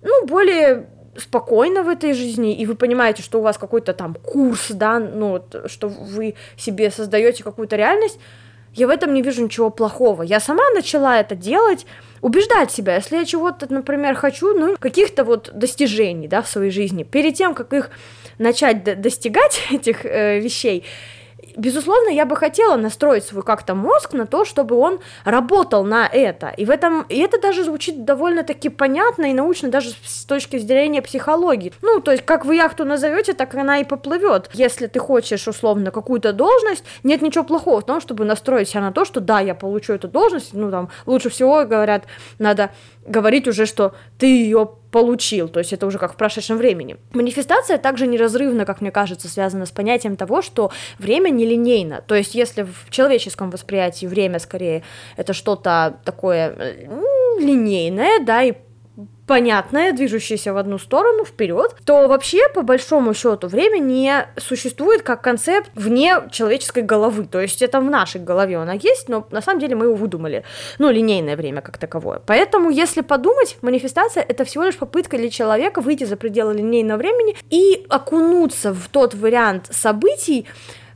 ну, 0.02 0.26
более 0.26 0.86
спокойно 1.16 1.82
в 1.82 1.88
этой 1.88 2.12
жизни, 2.12 2.54
и 2.54 2.66
вы 2.66 2.74
понимаете, 2.74 3.22
что 3.22 3.38
у 3.38 3.42
вас 3.42 3.58
какой-то 3.58 3.92
там 3.92 4.14
курс, 4.14 4.68
да, 4.70 4.98
ну, 4.98 5.42
что 5.66 5.88
вы 5.88 6.34
себе 6.56 6.90
создаете 6.90 7.42
какую-то 7.42 7.76
реальность, 7.76 8.18
я 8.74 8.86
в 8.86 8.90
этом 8.90 9.12
не 9.12 9.22
вижу 9.22 9.42
ничего 9.42 9.70
плохого. 9.70 10.22
Я 10.22 10.38
сама 10.38 10.62
начала 10.70 11.18
это 11.18 11.34
делать, 11.34 11.86
убеждать 12.20 12.70
себя, 12.70 12.96
если 12.96 13.16
я 13.16 13.24
чего-то, 13.24 13.72
например, 13.72 14.14
хочу, 14.14 14.56
ну, 14.56 14.76
каких-то 14.78 15.24
вот 15.24 15.50
достижений, 15.52 16.28
да, 16.28 16.42
в 16.42 16.48
своей 16.48 16.70
жизни, 16.70 17.02
перед 17.02 17.34
тем, 17.34 17.54
как 17.54 17.72
их 17.72 17.90
начать 18.38 19.00
достигать, 19.00 19.60
этих 19.70 20.04
э, 20.04 20.38
вещей, 20.38 20.84
безусловно, 21.60 22.08
я 22.10 22.26
бы 22.26 22.36
хотела 22.36 22.76
настроить 22.76 23.24
свой 23.24 23.42
как-то 23.42 23.74
мозг 23.74 24.14
на 24.14 24.26
то, 24.26 24.44
чтобы 24.44 24.76
он 24.76 25.00
работал 25.24 25.84
на 25.84 26.06
это. 26.06 26.48
И 26.56 26.64
в 26.64 26.70
этом, 26.70 27.02
и 27.08 27.18
это 27.18 27.40
даже 27.40 27.64
звучит 27.64 28.04
довольно-таки 28.04 28.68
понятно 28.68 29.30
и 29.30 29.32
научно 29.32 29.68
даже 29.68 29.90
с 30.04 30.24
точки 30.24 30.58
зрения 30.58 31.02
психологии. 31.02 31.72
Ну, 31.82 32.00
то 32.00 32.10
есть, 32.10 32.24
как 32.24 32.44
вы 32.44 32.56
яхту 32.56 32.84
назовете, 32.84 33.34
так 33.34 33.54
она 33.54 33.78
и 33.78 33.84
поплывет. 33.84 34.50
Если 34.54 34.86
ты 34.86 34.98
хочешь, 34.98 35.46
условно, 35.46 35.90
какую-то 35.90 36.32
должность, 36.32 36.84
нет 37.04 37.22
ничего 37.22 37.44
плохого 37.44 37.80
в 37.80 37.86
том, 37.86 38.00
чтобы 38.00 38.24
настроить 38.24 38.68
себя 38.68 38.80
на 38.80 38.92
то, 38.92 39.04
что 39.04 39.20
да, 39.20 39.40
я 39.40 39.54
получу 39.54 39.92
эту 39.92 40.08
должность, 40.08 40.54
ну, 40.54 40.70
там, 40.70 40.88
лучше 41.06 41.28
всего, 41.28 41.64
говорят, 41.64 42.04
надо 42.38 42.70
говорить 43.06 43.46
уже, 43.46 43.66
что 43.66 43.94
ты 44.18 44.26
ее 44.26 44.70
получил, 44.90 45.48
то 45.48 45.58
есть 45.60 45.72
это 45.72 45.86
уже 45.86 45.98
как 45.98 46.14
в 46.14 46.16
прошедшем 46.16 46.56
времени. 46.56 46.96
Манифестация 47.12 47.78
также 47.78 48.06
неразрывно, 48.06 48.64
как 48.64 48.80
мне 48.80 48.90
кажется, 48.90 49.28
связана 49.28 49.66
с 49.66 49.70
понятием 49.70 50.16
того, 50.16 50.42
что 50.42 50.70
время 50.98 51.30
нелинейно, 51.30 52.02
то 52.06 52.14
есть 52.14 52.34
если 52.34 52.62
в 52.62 52.90
человеческом 52.90 53.50
восприятии 53.50 54.06
время 54.06 54.38
скорее 54.38 54.82
это 55.16 55.32
что-то 55.32 56.00
такое 56.04 56.54
линейное, 57.38 58.20
да, 58.24 58.42
и 58.42 58.54
понятное, 59.30 59.92
движущееся 59.92 60.52
в 60.52 60.56
одну 60.56 60.76
сторону, 60.76 61.24
вперед, 61.24 61.76
то 61.84 62.08
вообще, 62.08 62.48
по 62.52 62.62
большому 62.62 63.14
счету, 63.14 63.46
время 63.46 63.78
не 63.78 64.26
существует 64.36 65.02
как 65.02 65.22
концепт 65.22 65.70
вне 65.76 66.16
человеческой 66.32 66.82
головы. 66.82 67.28
То 67.30 67.40
есть 67.40 67.62
это 67.62 67.80
в 67.80 67.84
нашей 67.84 68.20
голове 68.20 68.56
оно 68.56 68.72
есть, 68.72 69.08
но 69.08 69.24
на 69.30 69.40
самом 69.40 69.60
деле 69.60 69.76
мы 69.76 69.84
его 69.84 69.94
выдумали. 69.94 70.42
Ну, 70.80 70.90
линейное 70.90 71.36
время 71.36 71.60
как 71.60 71.78
таковое. 71.78 72.20
Поэтому, 72.26 72.70
если 72.70 73.02
подумать, 73.02 73.56
манифестация— 73.62 74.24
это 74.28 74.44
всего 74.44 74.64
лишь 74.64 74.76
попытка 74.76 75.16
для 75.16 75.30
человека 75.30 75.80
выйти 75.80 76.02
за 76.02 76.16
пределы 76.16 76.54
линейного 76.54 76.98
времени 76.98 77.36
и 77.50 77.86
окунуться 77.88 78.74
в 78.74 78.88
тот 78.88 79.14
вариант 79.14 79.68
событий, 79.70 80.48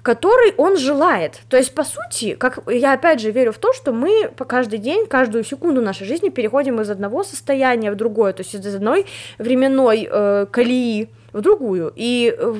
который 0.05 0.53
он 0.59 0.77
желает. 0.77 1.41
То 1.49 1.57
есть, 1.57 1.75
по 1.75 1.83
сути, 1.83 2.35
как 2.35 2.59
я 2.69 2.93
опять 2.93 3.21
же 3.21 3.31
верю 3.31 3.53
в 3.53 3.59
то, 3.59 3.73
что 3.73 3.91
мы 3.91 4.31
по 4.37 4.45
каждый 4.45 4.79
день, 4.79 5.07
каждую 5.07 5.45
секунду 5.45 5.81
нашей 5.81 6.07
жизни 6.07 6.29
переходим 6.29 6.79
из 6.83 6.91
одного 6.91 7.25
состояния 7.25 7.91
в 7.91 7.97
другое, 7.97 8.35
то 8.35 8.43
есть 8.43 8.55
из 8.55 8.75
одной 8.75 9.07
временной 9.39 10.07
э, 10.09 10.47
колеи 10.53 11.09
в 11.33 11.41
другую. 11.41 11.91
И 11.97 12.37
э, 12.37 12.55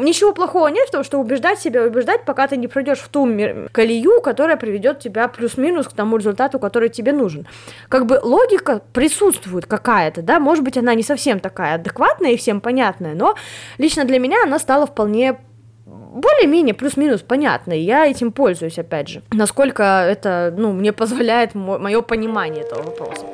ничего 0.00 0.32
плохого 0.32 0.68
нет 0.68 0.88
в 0.88 0.90
том, 0.90 1.04
что 1.04 1.18
убеждать 1.18 1.58
себя, 1.58 1.84
убеждать, 1.84 2.24
пока 2.24 2.48
ты 2.48 2.56
не 2.56 2.66
пройдешь 2.66 3.00
в 3.00 3.08
ту 3.08 3.26
колею, 3.72 4.22
которая 4.22 4.56
приведет 4.56 4.98
тебя 4.98 5.28
плюс-минус 5.28 5.88
к 5.88 5.92
тому 5.92 6.16
результату, 6.16 6.58
который 6.58 6.88
тебе 6.88 7.12
нужен. 7.12 7.46
Как 7.90 8.06
бы 8.06 8.18
логика 8.22 8.80
присутствует 8.94 9.66
какая-то, 9.66 10.22
да, 10.22 10.40
может 10.40 10.64
быть, 10.64 10.78
она 10.78 10.94
не 10.94 11.02
совсем 11.02 11.40
такая 11.40 11.74
адекватная 11.74 12.30
и 12.30 12.36
всем 12.38 12.62
понятная, 12.62 13.14
но 13.14 13.34
лично 13.76 14.06
для 14.06 14.18
меня 14.18 14.44
она 14.44 14.58
стала 14.58 14.86
вполне 14.86 15.36
более-менее 15.86 16.74
плюс-минус 16.74 17.22
понятно, 17.22 17.72
и 17.72 17.80
я 17.80 18.06
этим 18.06 18.32
пользуюсь, 18.32 18.78
опять 18.78 19.08
же. 19.08 19.22
Насколько 19.30 19.82
это, 19.82 20.52
ну, 20.56 20.72
мне 20.72 20.92
позволяет 20.92 21.54
мое 21.54 22.02
понимание 22.02 22.64
этого 22.64 22.82
вопроса. 22.82 23.24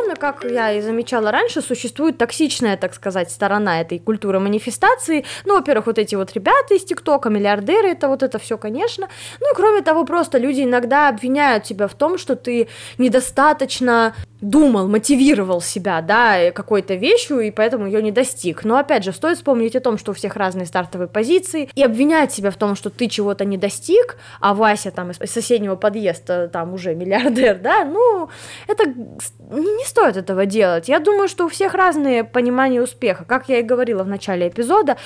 Безусловно, 0.00 0.16
как 0.16 0.50
я 0.50 0.72
и 0.72 0.80
замечала 0.80 1.30
раньше, 1.30 1.60
существует 1.60 2.16
токсичная, 2.16 2.78
так 2.78 2.94
сказать, 2.94 3.30
сторона 3.30 3.82
этой 3.82 3.98
культуры 3.98 4.40
манифестации. 4.40 5.26
Ну, 5.44 5.56
во-первых, 5.56 5.86
вот 5.86 5.98
эти 5.98 6.14
вот 6.14 6.32
ребята 6.32 6.74
из 6.74 6.84
ТикТока, 6.84 7.28
миллиардеры, 7.28 7.88
это 7.88 8.08
вот 8.08 8.22
это 8.22 8.38
все, 8.38 8.56
конечно. 8.56 9.08
Ну 9.40 9.52
и 9.52 9.54
кроме 9.54 9.82
того, 9.82 10.04
просто 10.06 10.38
люди 10.38 10.62
иногда 10.62 11.08
обвиняют 11.08 11.64
тебя 11.64 11.86
в 11.86 11.94
том, 11.94 12.16
что 12.16 12.34
ты 12.34 12.68
недостаточно 12.96 14.14
думал, 14.40 14.88
мотивировал 14.88 15.60
себя, 15.60 16.00
да, 16.00 16.50
какой-то 16.50 16.94
вещью, 16.94 17.40
и 17.40 17.50
поэтому 17.50 17.86
ее 17.86 18.02
не 18.02 18.10
достиг. 18.10 18.64
Но 18.64 18.78
опять 18.78 19.04
же, 19.04 19.12
стоит 19.12 19.36
вспомнить 19.36 19.76
о 19.76 19.80
том, 19.80 19.98
что 19.98 20.12
у 20.12 20.14
всех 20.14 20.36
разные 20.36 20.66
стартовые 20.66 21.08
позиции, 21.08 21.68
и 21.74 21.82
обвинять 21.82 22.32
себя 22.32 22.50
в 22.50 22.56
том, 22.56 22.74
что 22.74 22.88
ты 22.90 23.08
чего-то 23.08 23.44
не 23.44 23.58
достиг, 23.58 24.16
а 24.40 24.54
Вася 24.54 24.90
там 24.90 25.10
из 25.10 25.30
соседнего 25.30 25.76
подъезда 25.76 26.48
там 26.48 26.72
уже 26.72 26.94
миллиардер, 26.94 27.58
да, 27.58 27.84
ну, 27.84 28.30
это 28.66 28.86
не 28.86 29.84
стоит 29.90 30.16
этого 30.16 30.46
делать. 30.46 30.88
Я 30.88 31.00
думаю, 31.00 31.28
что 31.28 31.44
у 31.44 31.48
всех 31.48 31.74
разные 31.74 32.24
понимания 32.24 32.80
успеха. 32.80 33.24
Как 33.24 33.48
я 33.48 33.58
и 33.58 33.62
говорила 33.62 34.02
в 34.02 34.08
начале 34.08 34.48
эпизода, 34.48 34.96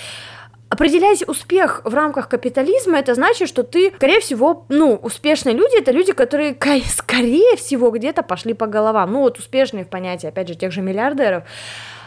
Определять 0.71 1.29
успех 1.29 1.83
в 1.85 1.95
рамках 1.95 2.29
капитализма, 2.29 2.99
это 2.99 3.15
значит, 3.15 3.47
что 3.49 3.63
ты, 3.63 3.93
скорее 3.95 4.19
всего, 4.19 4.67
ну, 4.71 4.95
успешные 4.97 5.55
люди, 5.55 5.79
это 5.79 5.93
люди, 5.93 6.13
которые, 6.13 6.57
скорее 6.87 7.57
всего, 7.57 7.91
где-то 7.91 8.25
пошли 8.25 8.55
по 8.55 8.67
головам. 8.67 9.13
Ну, 9.13 9.21
вот 9.21 9.39
успешные 9.39 9.85
в 9.85 9.89
понятии, 9.89 10.27
опять 10.27 10.49
же, 10.49 10.57
тех 10.57 10.73
же 10.73 10.81
миллиардеров. 10.81 11.45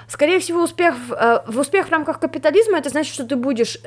Скорее 0.10 0.40
всего, 0.40 0.64
успех 0.64 0.96
в, 0.96 1.14
э, 1.14 1.44
в 1.48 1.60
успех 1.60 1.88
в 1.88 1.92
рамках 1.92 2.20
капитализма, 2.20 2.80
это 2.80 2.90
значит, 2.90 3.14
что 3.14 3.26
ты 3.26 3.38
будешь 3.38 3.78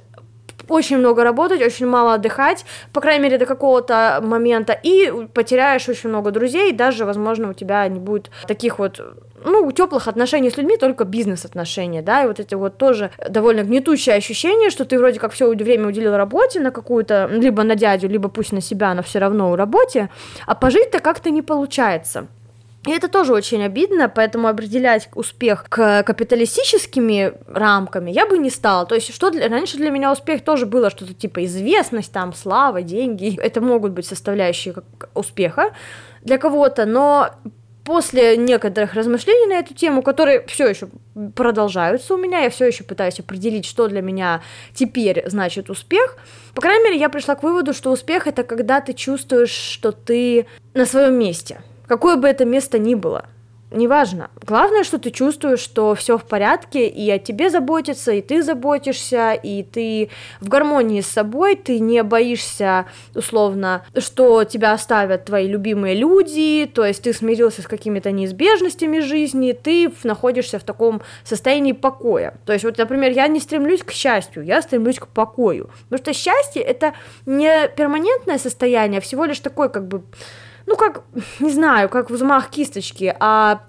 очень 0.70 0.98
много 0.98 1.24
работать, 1.24 1.62
очень 1.62 1.86
мало 1.86 2.14
отдыхать, 2.14 2.64
по 2.92 3.00
крайней 3.00 3.24
мере, 3.24 3.38
до 3.38 3.46
какого-то 3.46 4.20
момента, 4.22 4.72
и 4.72 5.12
потеряешь 5.34 5.88
очень 5.88 6.08
много 6.08 6.30
друзей, 6.30 6.72
даже, 6.72 7.04
возможно, 7.04 7.50
у 7.50 7.54
тебя 7.54 7.86
не 7.88 8.00
будет 8.00 8.30
таких 8.46 8.78
вот 8.78 9.00
ну, 9.44 9.70
теплых 9.72 10.08
отношений 10.08 10.50
с 10.50 10.56
людьми, 10.56 10.76
только 10.76 11.04
бизнес-отношения, 11.04 12.02
да, 12.02 12.24
и 12.24 12.26
вот 12.26 12.40
эти 12.40 12.54
вот 12.54 12.78
тоже 12.78 13.10
довольно 13.28 13.62
гнетущее 13.62 14.16
ощущение, 14.16 14.70
что 14.70 14.84
ты 14.84 14.98
вроде 14.98 15.18
как 15.18 15.32
все 15.32 15.48
время 15.48 15.88
уделил 15.88 16.16
работе 16.16 16.60
на 16.60 16.70
какую-то, 16.70 17.28
либо 17.30 17.62
на 17.62 17.74
дядю, 17.74 18.08
либо 18.08 18.28
пусть 18.28 18.52
на 18.52 18.60
себя, 18.60 18.94
но 18.94 19.02
все 19.02 19.18
равно 19.18 19.50
у 19.50 19.56
работе, 19.56 20.10
а 20.46 20.54
пожить-то 20.54 21.00
как-то 21.00 21.30
не 21.30 21.42
получается. 21.42 22.28
И 22.86 22.90
это 22.90 23.08
тоже 23.08 23.34
очень 23.34 23.62
обидно, 23.62 24.08
поэтому 24.08 24.48
определять 24.48 25.10
успех 25.14 25.66
к 25.68 26.02
капиталистическими 26.02 27.34
рамками 27.46 28.10
я 28.10 28.26
бы 28.26 28.38
не 28.38 28.48
стала. 28.48 28.86
То 28.86 28.94
есть, 28.94 29.12
что 29.14 29.30
для... 29.30 29.48
раньше 29.48 29.76
для 29.76 29.90
меня 29.90 30.10
успех 30.10 30.42
тоже 30.42 30.64
было 30.64 30.88
что-то 30.88 31.12
типа 31.12 31.44
известность, 31.44 32.10
там, 32.10 32.32
слава, 32.32 32.80
деньги. 32.80 33.38
Это 33.38 33.60
могут 33.60 33.92
быть 33.92 34.06
составляющие 34.06 34.74
успеха 35.14 35.74
для 36.22 36.38
кого-то, 36.38 36.86
но 36.86 37.30
после 37.84 38.38
некоторых 38.38 38.94
размышлений 38.94 39.46
на 39.46 39.58
эту 39.58 39.74
тему, 39.74 40.00
которые 40.00 40.46
все 40.46 40.66
еще 40.66 40.88
продолжаются 41.34 42.14
у 42.14 42.16
меня, 42.16 42.40
я 42.40 42.50
все 42.50 42.66
еще 42.66 42.84
пытаюсь 42.84 43.20
определить, 43.20 43.66
что 43.66 43.88
для 43.88 44.00
меня 44.00 44.42
теперь 44.74 45.22
значит 45.26 45.68
успех. 45.68 46.16
По 46.54 46.62
крайней 46.62 46.84
мере, 46.84 46.98
я 46.98 47.10
пришла 47.10 47.34
к 47.34 47.42
выводу, 47.42 47.74
что 47.74 47.90
успех 47.90 48.26
это 48.26 48.42
когда 48.42 48.80
ты 48.80 48.94
чувствуешь, 48.94 49.50
что 49.50 49.92
ты 49.92 50.46
на 50.72 50.86
своем 50.86 51.14
месте 51.18 51.60
какое 51.90 52.14
бы 52.14 52.28
это 52.28 52.44
место 52.44 52.78
ни 52.78 52.94
было. 52.94 53.24
Неважно. 53.72 54.30
Главное, 54.46 54.84
что 54.84 54.98
ты 54.98 55.10
чувствуешь, 55.10 55.58
что 55.58 55.96
все 55.96 56.18
в 56.18 56.24
порядке, 56.24 56.86
и 56.86 57.10
о 57.10 57.18
тебе 57.18 57.50
заботятся, 57.50 58.12
и 58.12 58.20
ты 58.20 58.42
заботишься, 58.44 59.32
и 59.32 59.64
ты 59.64 60.10
в 60.40 60.48
гармонии 60.48 61.00
с 61.00 61.08
собой, 61.08 61.56
ты 61.56 61.80
не 61.80 62.04
боишься, 62.04 62.86
условно, 63.14 63.84
что 63.96 64.44
тебя 64.44 64.72
оставят 64.72 65.24
твои 65.24 65.48
любимые 65.48 65.96
люди, 65.96 66.70
то 66.72 66.84
есть 66.84 67.02
ты 67.02 67.12
смирился 67.12 67.62
с 67.62 67.66
какими-то 67.66 68.12
неизбежностями 68.12 69.00
жизни, 69.00 69.50
ты 69.52 69.92
находишься 70.04 70.60
в 70.60 70.64
таком 70.64 71.02
состоянии 71.24 71.72
покоя. 71.72 72.34
То 72.46 72.52
есть 72.52 72.64
вот, 72.64 72.78
например, 72.78 73.10
я 73.10 73.26
не 73.26 73.40
стремлюсь 73.40 73.82
к 73.82 73.90
счастью, 73.90 74.44
я 74.44 74.62
стремлюсь 74.62 75.00
к 75.00 75.08
покою. 75.08 75.70
Потому 75.88 76.04
что 76.04 76.12
счастье— 76.12 76.62
это 76.72 76.94
не 77.26 77.68
перманентное 77.76 78.38
состояние, 78.38 78.98
а 78.98 79.00
всего 79.00 79.24
лишь 79.24 79.40
такой 79.40 79.70
как 79.70 79.88
бы 79.88 80.02
ну, 80.66 80.76
как, 80.76 81.02
не 81.40 81.50
знаю, 81.50 81.88
как 81.88 82.10
взмах 82.10 82.50
кисточки, 82.50 83.14
а 83.18 83.62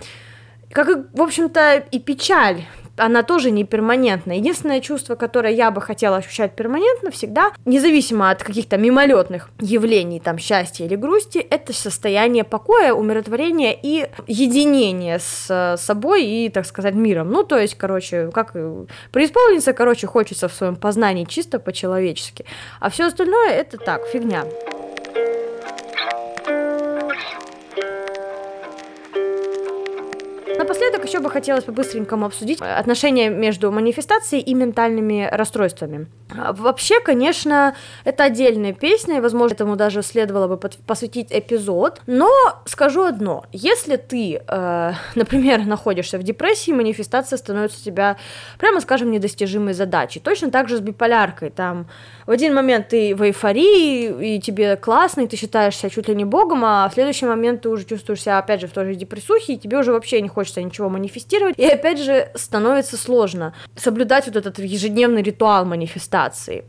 как, 0.72 0.88
в 1.14 1.22
общем-то, 1.22 1.84
и 1.92 2.00
печаль, 2.00 2.66
она 2.98 3.24
тоже 3.24 3.52
не 3.52 3.64
перманентная. 3.64 4.38
Единственное 4.38 4.80
чувство, 4.80 5.16
которое 5.16 5.54
я 5.54 5.72
бы 5.72 5.82
хотела 5.82 6.18
ощущать 6.18 6.56
перманентно 6.56 7.12
всегда, 7.12 7.52
независимо 7.66 8.30
от 8.30 8.44
каких-то 8.44 8.78
мимолетных 8.78 9.50
явлений, 9.60 10.20
там, 10.20 10.38
счастья 10.38 10.86
или 10.86 10.96
грусти, 10.96 11.40
это 11.40 11.74
состояние 11.74 12.44
покоя, 12.44 12.94
умиротворения 12.94 13.76
и 13.82 14.08
единения 14.28 15.20
с 15.20 15.78
собой 15.78 16.26
и, 16.26 16.50
так 16.50 16.66
сказать, 16.66 16.94
миром. 16.94 17.32
Ну, 17.32 17.44
то 17.44 17.58
есть, 17.58 17.76
короче, 17.76 18.30
как 18.32 18.54
преисполниться, 19.12 19.74
короче, 19.74 20.08
хочется 20.08 20.48
в 20.48 20.54
своем 20.54 20.76
познании 20.76 21.26
чисто 21.26 21.60
по-человечески. 21.60 22.46
А 22.80 22.90
все 22.90 23.08
остальное 23.08 23.50
это 23.50 23.78
так, 23.78 24.06
фигня. 24.08 24.44
Напоследок 30.82 31.08
еще 31.08 31.20
бы 31.20 31.30
хотелось 31.30 31.64
по-быстренькому 31.64 32.26
обсудить 32.26 32.60
отношения 32.60 33.30
между 33.30 33.72
манифестацией 33.72 34.42
и 34.42 34.56
ментальными 34.56 35.30
расстройствами. 35.32 36.08
А, 36.36 36.54
вообще, 36.54 37.00
конечно, 37.02 37.76
это 38.04 38.24
отдельная 38.24 38.74
песня, 38.74 39.18
и, 39.18 39.20
возможно, 39.20 39.54
этому 39.54 39.76
даже 39.76 40.02
следовало 40.02 40.48
бы 40.48 40.58
посвятить 40.58 41.28
эпизод. 41.30 42.02
Но 42.08 42.32
скажу 42.66 43.04
одно: 43.04 43.46
если 43.52 43.96
ты, 43.96 44.42
э, 44.48 44.92
например, 45.16 45.68
находишься 45.68 46.18
в 46.18 46.24
депрессии, 46.24 46.72
манифестация 46.72 47.38
становится 47.38 47.80
у 47.80 47.84
тебя, 47.84 48.18
прямо 48.58 48.82
скажем, 48.82 49.12
недостижимой 49.12 49.74
задачей. 49.74 50.20
Точно 50.20 50.50
так 50.50 50.68
же 50.68 50.78
с 50.78 50.80
биполяркой. 50.80 51.52
Там 51.52 51.86
в 52.26 52.32
один 52.32 52.56
момент 52.56 52.88
ты 52.88 53.14
в 53.14 53.22
эйфории, 53.22 54.36
и 54.38 54.42
тебе 54.42 54.78
классно, 54.78 55.22
и 55.22 55.28
ты 55.28 55.38
считаешь 55.38 55.76
себя 55.76 55.90
чуть 55.90 56.08
ли 56.08 56.16
не 56.16 56.26
богом, 56.26 56.66
а 56.66 56.90
в 56.90 56.94
следующий 56.94 57.28
момент 57.28 57.62
ты 57.62 57.70
уже 57.70 57.86
чувствуешь 57.86 58.22
себя, 58.22 58.40
опять 58.40 58.62
же, 58.62 58.68
в 58.68 58.72
той 58.72 58.86
же 58.86 58.96
депрессухе, 58.96 59.54
и 59.54 59.58
тебе 59.58 59.78
уже 59.78 59.92
вообще 59.92 60.22
не 60.22 60.30
хочется 60.30 60.62
ничего 60.62 60.71
манифестировать. 60.80 61.58
И 61.58 61.66
опять 61.66 62.00
же, 62.00 62.32
становится 62.36 62.98
сложно 62.98 63.54
соблюдать 63.76 64.28
вот 64.28 64.36
этот 64.36 64.60
ежедневный 64.60 65.22
ритуал 65.22 65.66
манифестации. 65.66 66.66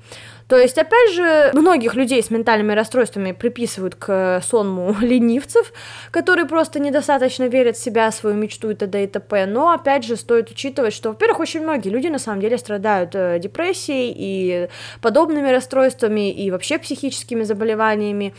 То 0.53 0.59
есть, 0.59 0.77
опять 0.77 1.15
же, 1.15 1.51
многих 1.55 1.95
людей 1.95 2.23
с 2.23 2.31
ментальными 2.31 2.75
расстройствами 2.75 3.33
приписывают 3.33 3.95
к 3.95 4.43
сонму 4.43 4.95
ленивцев, 5.01 5.73
которые 6.11 6.47
просто 6.47 6.79
недостаточно 6.79 7.45
верят 7.45 7.79
в 7.79 7.83
себя, 7.83 8.11
свою 8.13 8.37
мечту 8.37 8.69
и 8.69 8.75
т.д. 8.75 9.05
и 9.05 9.07
т.п. 9.07 9.47
Но, 9.47 9.71
опять 9.71 10.05
же, 10.05 10.15
стоит 10.17 10.51
учитывать, 10.51 10.93
что, 10.93 11.09
во-первых, 11.09 11.41
очень 11.41 11.63
многие 11.63 11.89
люди 11.89 12.09
на 12.09 12.19
самом 12.19 12.43
деле 12.43 12.59
страдают 12.59 13.15
э, 13.15 13.39
депрессией 13.39 14.13
и 14.15 14.69
подобными 15.01 15.49
расстройствами, 15.49 16.31
и 16.31 16.51
вообще 16.51 16.79
психическими 16.79 17.45
заболеваниями. 17.45 18.35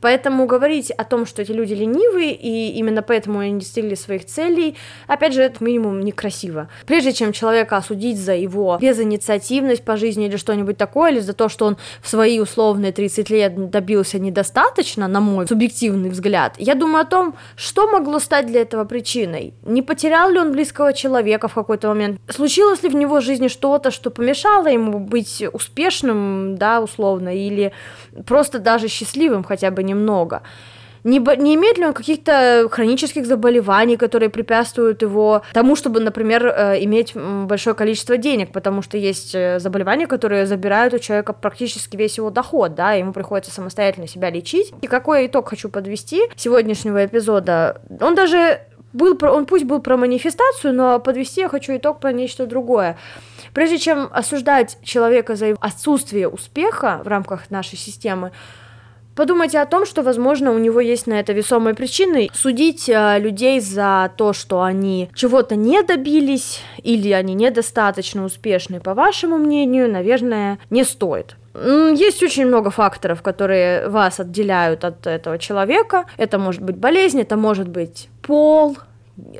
Поэтому 0.00 0.46
говорить 0.46 0.90
о 0.90 1.04
том, 1.04 1.26
что 1.26 1.42
эти 1.42 1.52
люди 1.52 1.74
ленивые, 1.74 2.32
и 2.32 2.72
именно 2.78 3.02
поэтому 3.02 3.40
они 3.40 3.52
не 3.52 3.60
достигли 3.60 3.94
своих 3.94 4.26
целей, 4.26 4.76
опять 5.06 5.34
же, 5.34 5.42
это 5.42 5.62
минимум 5.62 6.00
некрасиво. 6.00 6.68
Прежде 6.86 7.12
чем 7.12 7.32
человека 7.32 7.76
осудить 7.76 8.18
за 8.18 8.34
его 8.34 8.78
безинициативность 8.80 9.84
по 9.84 9.96
жизни 9.96 10.26
или 10.26 10.36
что-нибудь 10.36 10.76
такое, 10.76 11.12
или 11.12 11.20
за 11.20 11.32
то, 11.32 11.48
что 11.48 11.66
он 11.66 11.76
в 12.00 12.08
свои 12.08 12.40
условные 12.40 12.92
30 12.92 13.30
лет 13.30 13.70
добился 13.70 14.18
недостаточно, 14.18 15.08
на 15.08 15.20
мой 15.20 15.46
субъективный 15.46 16.10
взгляд, 16.10 16.54
я 16.58 16.74
думаю 16.74 17.02
о 17.02 17.06
том, 17.06 17.34
что 17.56 17.88
могло 17.88 18.18
стать 18.18 18.46
для 18.46 18.62
этого 18.62 18.84
причиной. 18.84 19.54
Не 19.64 19.82
потерял 19.82 20.30
ли 20.30 20.38
он 20.38 20.52
близкого 20.52 20.92
человека 20.92 21.48
в 21.48 21.54
какой-то 21.54 21.88
момент? 21.88 22.20
Случилось 22.28 22.82
ли 22.82 22.88
в 22.88 22.94
него 22.94 23.20
жизни 23.20 23.48
что-то, 23.48 23.90
что 23.90 24.10
помешало 24.10 24.68
ему 24.68 24.98
быть 24.98 25.42
успешным, 25.52 26.56
да, 26.56 26.80
условно, 26.80 27.34
или 27.34 27.72
просто 28.26 28.58
даже 28.58 28.88
счастливым 28.88 29.44
хотя 29.44 29.70
бы 29.70 29.82
немного? 29.82 29.95
Не, 31.06 31.20
не 31.20 31.54
имеет 31.54 31.78
ли 31.78 31.86
он 31.86 31.92
каких-то 31.92 32.66
хронических 32.68 33.26
заболеваний, 33.26 33.96
которые 33.96 34.28
препятствуют 34.28 35.02
его 35.02 35.42
тому, 35.52 35.76
чтобы, 35.76 36.00
например, 36.00 36.46
э, 36.46 36.82
иметь 36.82 37.14
большое 37.14 37.76
количество 37.76 38.16
денег, 38.16 38.50
потому 38.50 38.82
что 38.82 38.98
есть 38.98 39.32
э, 39.32 39.60
заболевания, 39.60 40.08
которые 40.08 40.46
забирают 40.46 40.94
у 40.94 40.98
человека 40.98 41.32
практически 41.32 41.96
весь 41.96 42.18
его 42.18 42.30
доход, 42.30 42.74
да, 42.74 42.94
ему 42.94 43.12
приходится 43.12 43.52
самостоятельно 43.52 44.08
себя 44.08 44.30
лечить. 44.30 44.72
И 44.82 44.88
какой 44.88 45.28
итог 45.28 45.48
хочу 45.48 45.68
подвести 45.68 46.22
сегодняшнего 46.34 47.06
эпизода? 47.06 47.80
Он 48.00 48.16
даже 48.16 48.62
был, 48.92 49.16
он 49.22 49.46
пусть 49.46 49.64
был 49.64 49.80
про 49.80 49.96
манифестацию, 49.96 50.74
но 50.74 50.98
подвести 50.98 51.42
я 51.42 51.48
хочу 51.48 51.76
итог 51.76 52.00
про 52.00 52.12
нечто 52.12 52.46
другое. 52.46 52.98
Прежде 53.52 53.78
чем 53.78 54.08
осуждать 54.12 54.76
человека 54.82 55.36
за 55.36 55.54
отсутствие 55.60 56.28
успеха 56.28 57.00
в 57.04 57.06
рамках 57.06 57.48
нашей 57.50 57.78
системы, 57.78 58.32
подумайте 59.16 59.58
о 59.58 59.66
том, 59.66 59.84
что, 59.86 60.02
возможно, 60.02 60.52
у 60.52 60.58
него 60.58 60.80
есть 60.80 61.08
на 61.08 61.14
это 61.14 61.32
весомые 61.32 61.74
причины. 61.74 62.28
Судить 62.32 62.88
э, 62.88 63.18
людей 63.18 63.58
за 63.60 64.12
то, 64.16 64.32
что 64.32 64.62
они 64.62 65.10
чего-то 65.14 65.56
не 65.56 65.82
добились 65.82 66.60
или 66.84 67.10
они 67.10 67.34
недостаточно 67.34 68.24
успешны, 68.24 68.78
по 68.78 68.94
вашему 68.94 69.38
мнению, 69.38 69.90
наверное, 69.90 70.58
не 70.70 70.84
стоит. 70.84 71.36
Есть 71.54 72.22
очень 72.22 72.46
много 72.46 72.70
факторов, 72.70 73.22
которые 73.22 73.88
вас 73.88 74.20
отделяют 74.20 74.84
от 74.84 75.06
этого 75.06 75.38
человека. 75.38 76.04
Это 76.18 76.38
может 76.38 76.62
быть 76.62 76.76
болезнь, 76.76 77.18
это 77.18 77.36
может 77.36 77.68
быть 77.68 78.10
пол, 78.20 78.76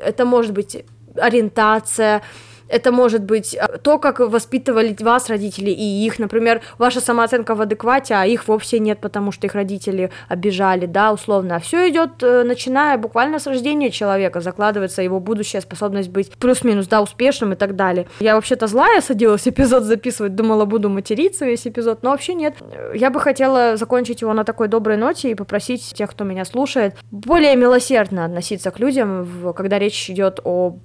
это 0.03 0.25
может 0.25 0.51
быть 0.51 0.83
ориентация, 1.15 2.23
это 2.69 2.91
может 2.91 3.23
быть 3.23 3.55
э, 3.55 3.77
то, 3.81 3.99
как 3.99 4.19
воспитывали 4.19 4.95
вас 4.99 5.29
родители 5.29 5.69
и 5.69 6.05
их, 6.05 6.19
например, 6.19 6.61
ваша 6.77 7.01
самооценка 7.01 7.55
в 7.55 7.61
адеквате, 7.61 8.15
а 8.15 8.25
их 8.25 8.47
вовсе 8.47 8.79
нет, 8.79 8.99
потому 8.99 9.31
что 9.31 9.47
их 9.47 9.55
родители 9.55 10.11
обижали, 10.27 10.85
да, 10.85 11.11
условно. 11.11 11.55
А 11.55 11.59
все 11.59 11.89
идет, 11.89 12.21
э, 12.21 12.43
начиная 12.43 12.97
буквально 12.97 13.39
с 13.39 13.47
рождения 13.47 13.91
человека, 13.91 14.41
закладывается 14.41 15.01
его 15.01 15.19
будущая 15.19 15.61
способность 15.61 16.09
быть 16.09 16.31
плюс-минус, 16.37 16.87
да, 16.87 17.01
успешным 17.01 17.53
и 17.53 17.55
так 17.55 17.75
далее. 17.75 18.07
Я 18.19 18.35
вообще-то 18.35 18.67
злая 18.67 19.01
садилась 19.01 19.47
эпизод 19.47 19.83
записывать, 19.83 20.35
думала, 20.35 20.65
буду 20.65 20.89
материться 20.89 21.45
весь 21.45 21.67
эпизод, 21.67 22.03
но 22.03 22.11
вообще 22.11 22.33
нет. 22.33 22.55
Я 22.93 23.09
бы 23.09 23.19
хотела 23.19 23.77
закончить 23.77 24.21
его 24.21 24.33
на 24.33 24.43
такой 24.43 24.67
доброй 24.67 24.97
ноте 24.97 25.31
и 25.31 25.35
попросить 25.35 25.93
тех, 25.93 26.11
кто 26.11 26.23
меня 26.23 26.45
слушает, 26.45 26.95
более 27.11 27.55
милосердно 27.55 28.25
относиться 28.25 28.71
к 28.71 28.79
людям, 28.79 29.53
когда 29.55 29.79
речь 29.79 30.09
идет 30.09 30.39
о 30.43 30.77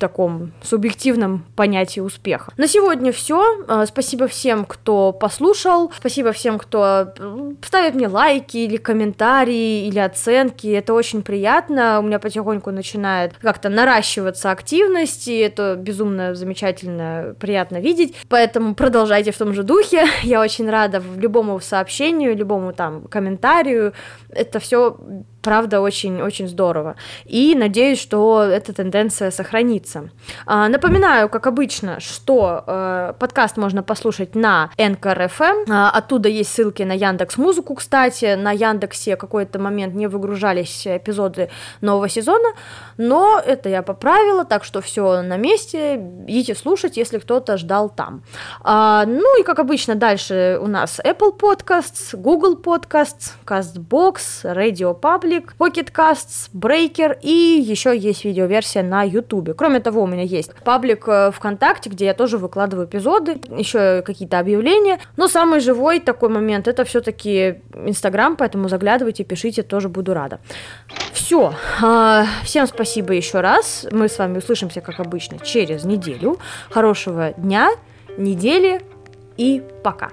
таком 0.00 0.52
субъективном 0.62 1.44
понятии 1.54 2.00
успеха. 2.00 2.52
На 2.56 2.66
сегодня 2.66 3.12
все. 3.12 3.64
А, 3.68 3.86
спасибо 3.86 4.26
всем, 4.26 4.64
кто 4.64 5.12
послушал. 5.12 5.92
Спасибо 5.96 6.32
всем, 6.32 6.58
кто 6.58 7.12
ставит 7.62 7.94
мне 7.94 8.08
лайки 8.08 8.56
или 8.56 8.78
комментарии 8.78 9.86
или 9.86 9.98
оценки. 9.98 10.66
Это 10.66 10.94
очень 10.94 11.22
приятно. 11.22 12.00
У 12.00 12.02
меня 12.02 12.18
потихоньку 12.18 12.70
начинает 12.70 13.34
как-то 13.38 13.68
наращиваться 13.68 14.50
активность, 14.50 15.28
и 15.28 15.36
это 15.38 15.76
безумно 15.76 16.34
замечательно, 16.34 17.36
приятно 17.38 17.78
видеть. 17.78 18.16
Поэтому 18.28 18.74
продолжайте 18.74 19.30
в 19.30 19.38
том 19.38 19.52
же 19.52 19.62
духе. 19.62 20.06
Я 20.22 20.40
очень 20.40 20.68
рада 20.68 21.02
любому 21.16 21.60
сообщению, 21.60 22.36
любому 22.36 22.72
там 22.72 23.02
комментарию. 23.02 23.92
Это 24.30 24.58
все 24.58 24.96
правда 25.42 25.80
очень-очень 25.80 26.48
здорово. 26.48 26.96
И 27.24 27.54
надеюсь, 27.54 28.00
что 28.00 28.42
эта 28.42 28.72
тенденция 28.72 29.30
сохранится. 29.30 30.10
А, 30.46 30.68
напоминаю, 30.68 31.28
как 31.28 31.46
обычно, 31.46 32.00
что 32.00 32.64
э, 32.66 33.14
подкаст 33.18 33.56
можно 33.56 33.82
послушать 33.82 34.34
на 34.34 34.70
Anchor 34.76 35.30
FM. 35.30 35.64
А, 35.70 35.90
оттуда 35.90 36.28
есть 36.28 36.52
ссылки 36.52 36.82
на 36.82 36.92
Яндекс 36.92 37.36
Музыку, 37.38 37.74
кстати. 37.74 38.34
На 38.34 38.52
Яндексе 38.52 39.16
какой-то 39.16 39.58
момент 39.58 39.94
не 39.94 40.06
выгружались 40.06 40.86
эпизоды 40.86 41.50
нового 41.80 42.08
сезона, 42.08 42.50
но 42.96 43.40
это 43.44 43.68
я 43.68 43.82
поправила, 43.82 44.44
так 44.44 44.64
что 44.64 44.80
все 44.80 45.22
на 45.22 45.36
месте. 45.36 45.94
Идите 46.26 46.54
слушать, 46.54 46.96
если 46.96 47.18
кто-то 47.18 47.56
ждал 47.56 47.88
там. 47.88 48.22
А, 48.60 49.04
ну 49.06 49.40
и 49.40 49.42
как 49.42 49.58
обычно 49.58 49.94
дальше 49.94 50.58
у 50.60 50.66
нас 50.66 51.00
Apple 51.00 51.38
Podcasts, 51.38 52.14
Google 52.16 52.56
Podcasts, 52.56 53.32
CastBox, 53.46 54.44
Radio 54.44 54.98
Public, 54.98 55.29
Public, 55.30 55.52
Pocket 55.58 55.92
Casts, 55.92 56.50
Breaker 56.52 57.18
и 57.22 57.60
еще 57.62 57.96
есть 57.96 58.24
видеоверсия 58.24 58.82
на 58.82 59.02
YouTube. 59.02 59.54
Кроме 59.56 59.80
того, 59.80 60.02
у 60.02 60.06
меня 60.06 60.22
есть 60.22 60.52
паблик 60.64 61.04
э, 61.06 61.30
ВКонтакте, 61.30 61.90
где 61.90 62.06
я 62.06 62.14
тоже 62.14 62.38
выкладываю 62.38 62.86
эпизоды, 62.86 63.40
еще 63.56 64.02
какие-то 64.02 64.38
объявления. 64.38 64.98
Но 65.16 65.28
самый 65.28 65.60
живой 65.60 66.00
такой 66.00 66.28
момент 66.28 66.68
это 66.68 66.84
все-таки 66.84 67.60
Инстаграм, 67.74 68.36
поэтому 68.36 68.68
заглядывайте, 68.68 69.24
пишите, 69.24 69.62
тоже 69.62 69.88
буду 69.88 70.14
рада. 70.14 70.40
Все. 71.12 71.54
А, 71.82 72.26
всем 72.44 72.66
спасибо 72.66 73.12
еще 73.12 73.40
раз. 73.40 73.86
Мы 73.92 74.08
с 74.08 74.18
вами 74.18 74.38
услышимся, 74.38 74.80
как 74.80 75.00
обычно, 75.00 75.38
через 75.38 75.84
неделю. 75.84 76.38
Хорошего 76.70 77.32
дня, 77.36 77.70
недели 78.16 78.82
и 79.36 79.62
пока. 79.82 80.10